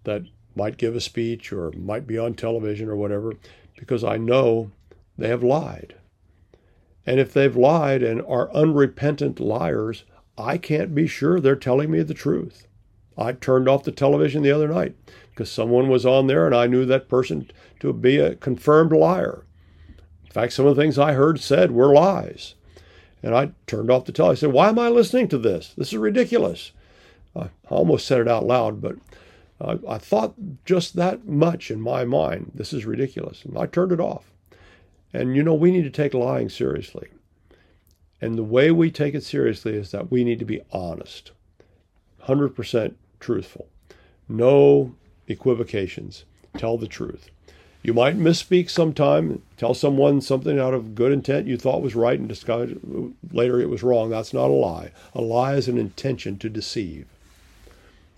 [0.04, 0.22] that
[0.54, 3.34] might give a speech or might be on television or whatever
[3.78, 4.70] because I know
[5.16, 5.94] they have lied.
[7.06, 10.04] And if they've lied and are unrepentant liars,
[10.36, 12.66] I can't be sure they're telling me the truth.
[13.16, 14.96] I turned off the television the other night
[15.30, 19.44] because someone was on there and I knew that person to be a confirmed liar.
[20.30, 22.54] In fact, some of the things I heard said were lies.
[23.20, 24.46] And I turned off the television.
[24.46, 25.74] I said, Why am I listening to this?
[25.76, 26.70] This is ridiculous.
[27.34, 28.96] I almost said it out loud, but
[29.60, 32.52] I, I thought just that much in my mind.
[32.54, 33.44] This is ridiculous.
[33.44, 34.30] And I turned it off.
[35.12, 37.08] And you know, we need to take lying seriously.
[38.20, 41.32] And the way we take it seriously is that we need to be honest,
[42.24, 43.66] 100% truthful,
[44.28, 44.94] no
[45.26, 46.24] equivocations,
[46.56, 47.30] tell the truth.
[47.82, 52.18] You might misspeak sometime, tell someone something out of good intent you thought was right
[52.18, 52.68] and discover
[53.32, 54.10] later it was wrong.
[54.10, 54.92] That's not a lie.
[55.14, 57.06] A lie is an intention to deceive.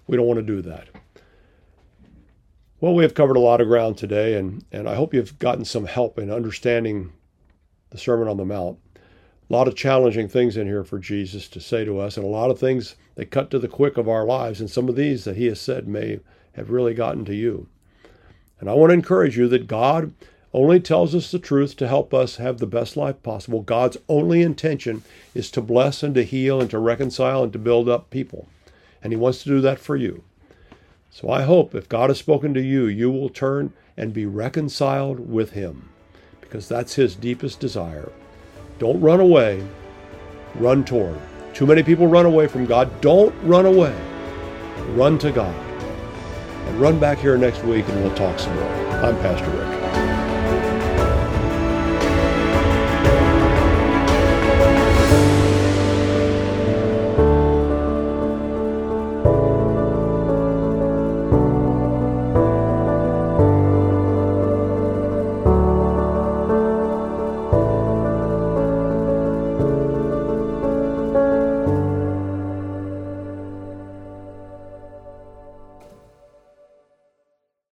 [0.09, 0.89] We don't want to do that.
[2.81, 5.65] Well, we have covered a lot of ground today, and, and I hope you've gotten
[5.65, 7.13] some help in understanding
[7.91, 8.79] the Sermon on the Mount.
[8.97, 12.29] A lot of challenging things in here for Jesus to say to us, and a
[12.29, 14.61] lot of things that cut to the quick of our lives.
[14.61, 16.19] And some of these that he has said may
[16.55, 17.69] have really gotten to you.
[18.63, 20.15] And I want to encourage you that God
[20.55, 23.61] only tells us the truth to help us have the best life possible.
[23.61, 25.03] God's only intention
[25.35, 28.47] is to bless and to heal and to reconcile and to build up people.
[29.03, 30.23] And he wants to do that for you.
[31.11, 35.29] So I hope if God has spoken to you, you will turn and be reconciled
[35.29, 35.89] with Him
[36.41, 38.13] because that's His deepest desire.
[38.79, 39.67] Don't run away,
[40.55, 41.19] run toward.
[41.53, 43.01] Too many people run away from God.
[43.01, 43.95] Don't run away,
[44.95, 45.72] run to God.
[46.67, 48.73] And run back here next week and we'll talk some more.
[49.03, 49.72] I'm Pastor Rick.